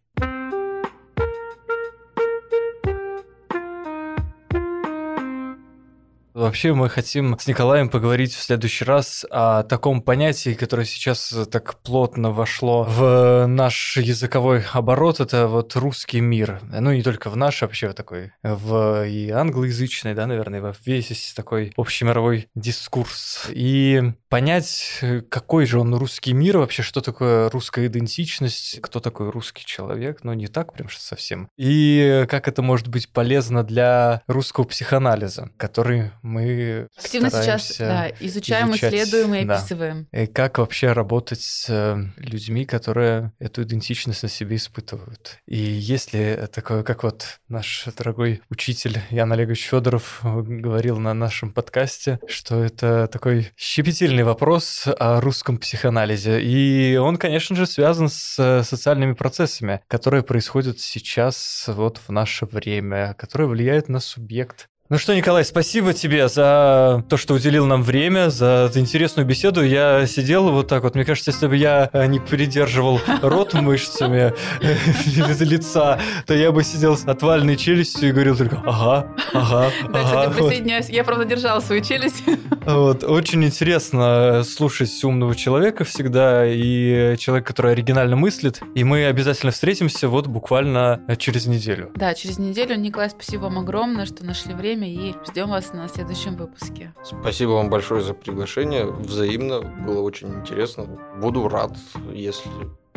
Вообще 6.33 6.73
мы 6.73 6.89
хотим 6.89 7.37
с 7.37 7.47
Николаем 7.47 7.89
поговорить 7.89 8.33
в 8.33 8.41
следующий 8.41 8.85
раз 8.85 9.25
о 9.29 9.63
таком 9.63 10.01
понятии, 10.01 10.53
которое 10.53 10.85
сейчас 10.85 11.35
так 11.51 11.79
плотно 11.81 12.31
вошло 12.31 12.83
в 12.83 13.45
наш 13.47 13.97
языковой 13.97 14.63
оборот. 14.71 15.19
Это 15.19 15.47
вот 15.47 15.75
русский 15.75 16.21
мир. 16.21 16.61
Ну, 16.63 16.93
не 16.93 17.03
только 17.03 17.29
в 17.29 17.35
наш, 17.35 17.61
а 17.61 17.65
вообще 17.65 17.89
в 17.89 17.93
такой, 17.93 18.31
в 18.43 19.05
и 19.05 19.29
англоязычный, 19.29 20.13
да, 20.13 20.25
наверное, 20.25 20.61
во 20.61 20.73
весь 20.85 21.33
такой 21.35 21.73
общемировой 21.75 22.47
дискурс. 22.55 23.47
И 23.49 24.13
понять, 24.29 25.01
какой 25.29 25.65
же 25.65 25.79
он 25.79 25.93
русский 25.95 26.31
мир 26.31 26.59
вообще, 26.59 26.81
что 26.81 27.01
такое 27.01 27.49
русская 27.49 27.87
идентичность, 27.87 28.79
кто 28.81 29.01
такой 29.01 29.29
русский 29.31 29.65
человек, 29.65 30.23
ну, 30.23 30.31
не 30.33 30.47
так 30.47 30.73
прям 30.73 30.87
что 30.87 31.01
совсем. 31.01 31.49
И 31.57 32.25
как 32.29 32.47
это 32.47 32.61
может 32.61 32.87
быть 32.87 33.11
полезно 33.11 33.63
для 33.63 34.21
русского 34.27 34.63
психоанализа, 34.63 35.49
который 35.57 36.11
мы 36.21 36.87
активно 36.97 37.29
сейчас 37.29 37.77
да, 37.77 38.09
изучаем, 38.19 38.71
изучать, 38.71 38.93
исследуем 38.93 39.35
и 39.35 39.45
описываем. 39.45 40.07
И 40.11 40.27
как 40.27 40.57
вообще 40.57 40.91
работать 40.91 41.41
с 41.41 41.65
э, 41.69 41.97
людьми, 42.17 42.65
которые 42.65 43.33
эту 43.39 43.63
идентичность 43.63 44.23
на 44.23 44.29
себе 44.29 44.55
испытывают. 44.55 45.39
И 45.45 45.57
если 45.57 46.47
такое, 46.51 46.83
как 46.83 47.03
вот 47.03 47.39
наш 47.47 47.85
дорогой 47.97 48.41
учитель 48.49 48.99
Ян 49.09 49.31
Олегович 49.31 49.65
Федоров 49.65 50.19
говорил 50.23 50.99
на 50.99 51.13
нашем 51.13 51.51
подкасте, 51.51 52.19
что 52.27 52.63
это 52.63 53.07
такой 53.07 53.51
щепетильный 53.57 54.23
вопрос 54.23 54.87
о 54.99 55.21
русском 55.21 55.57
психоанализе. 55.57 56.41
И 56.41 56.97
он, 56.97 57.17
конечно 57.17 57.55
же, 57.55 57.65
связан 57.65 58.09
с 58.09 58.37
э, 58.39 58.63
социальными 58.63 59.13
процессами, 59.13 59.81
которые 59.87 60.23
происходят 60.23 60.79
сейчас 60.79 61.65
вот 61.67 61.99
в 62.05 62.11
наше 62.11 62.45
время, 62.45 63.15
которые 63.17 63.47
влияют 63.47 63.89
на 63.89 63.99
субъект 63.99 64.67
ну 64.91 64.97
что, 64.97 65.15
Николай, 65.15 65.45
спасибо 65.45 65.93
тебе 65.93 66.27
за 66.27 67.05
то, 67.07 67.15
что 67.15 67.35
уделил 67.35 67.65
нам 67.65 67.81
время, 67.81 68.29
за 68.29 68.69
интересную 68.75 69.25
беседу. 69.25 69.63
Я 69.63 70.05
сидел 70.05 70.51
вот 70.51 70.67
так 70.67 70.83
вот. 70.83 70.95
Мне 70.95 71.05
кажется, 71.05 71.31
если 71.31 71.47
бы 71.47 71.55
я 71.55 71.89
э, 71.93 72.07
не 72.07 72.19
придерживал 72.19 72.99
рот 73.21 73.53
мышцами 73.53 74.33
э, 74.59 74.75
лица, 75.45 75.97
то 76.25 76.33
я 76.33 76.51
бы 76.51 76.65
сидел 76.65 76.97
с 76.97 77.05
отваленной 77.05 77.55
челюстью 77.55 78.09
и 78.09 78.11
говорил 78.11 78.35
только 78.35 78.57
«ага, 78.65 79.07
ага, 79.31 79.71
ага». 79.81 79.93
Да, 79.93 80.03
кстати, 80.03 80.33
присоединяюсь. 80.33 80.89
Я, 80.89 81.05
правда, 81.05 81.23
держала 81.23 81.61
свою 81.61 81.81
челюсть. 81.81 82.23
Вот. 82.63 83.03
Очень 83.03 83.43
интересно 83.43 84.43
слушать 84.43 85.03
умного 85.03 85.35
человека 85.35 85.83
всегда 85.83 86.45
и 86.45 87.17
человека, 87.17 87.47
который 87.47 87.71
оригинально 87.71 88.15
мыслит. 88.15 88.59
И 88.75 88.83
мы 88.83 89.05
обязательно 89.05 89.51
встретимся 89.51 90.07
вот 90.07 90.27
буквально 90.27 91.01
через 91.17 91.47
неделю. 91.47 91.91
Да, 91.95 92.13
через 92.13 92.37
неделю. 92.37 92.75
Николай, 92.75 93.09
спасибо 93.09 93.43
вам 93.43 93.57
огромное, 93.57 94.05
что 94.05 94.23
нашли 94.23 94.53
время 94.53 94.80
время 94.81 94.93
и 94.93 95.15
ждем 95.29 95.49
вас 95.49 95.73
на 95.73 95.87
следующем 95.87 96.35
выпуске. 96.35 96.93
Спасибо 97.03 97.51
вам 97.51 97.69
большое 97.69 98.01
за 98.01 98.13
приглашение. 98.13 98.85
Взаимно. 98.85 99.61
Было 99.61 100.01
очень 100.01 100.29
интересно. 100.29 100.85
Буду 101.19 101.47
рад, 101.47 101.77
если 102.11 102.49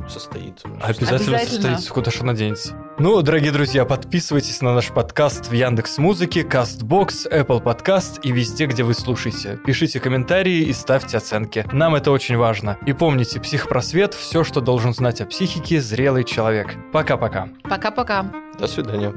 состоится. 0.08 0.68
Обязательно, 0.82 1.16
Обязательно. 1.16 1.38
состоится, 1.38 1.92
куда 1.92 2.10
же 2.10 2.20
она 2.20 2.34
денется. 2.34 2.76
Ну, 2.98 3.22
дорогие 3.22 3.52
друзья, 3.52 3.86
подписывайтесь 3.86 4.60
на 4.60 4.74
наш 4.74 4.90
подкаст 4.90 5.48
в 5.48 5.52
Яндекс 5.52 5.96
Музыке, 5.96 6.42
Castbox, 6.42 7.30
Apple 7.30 7.62
Podcast 7.62 8.20
и 8.22 8.30
везде, 8.30 8.66
где 8.66 8.82
вы 8.82 8.92
слушаете. 8.92 9.58
Пишите 9.64 10.00
комментарии 10.00 10.60
и 10.64 10.72
ставьте 10.74 11.16
оценки. 11.16 11.64
Нам 11.72 11.94
это 11.94 12.10
очень 12.10 12.36
важно. 12.36 12.76
И 12.84 12.92
помните, 12.92 13.40
психпросвет– 13.40 14.12
все, 14.14 14.44
что 14.44 14.60
должен 14.60 14.92
знать 14.92 15.22
о 15.22 15.26
психике 15.26 15.80
зрелый 15.80 16.24
человек. 16.24 16.74
Пока-пока. 16.92 17.48
Пока-пока. 17.62 18.30
До 18.58 18.66
свидания. 18.66 19.14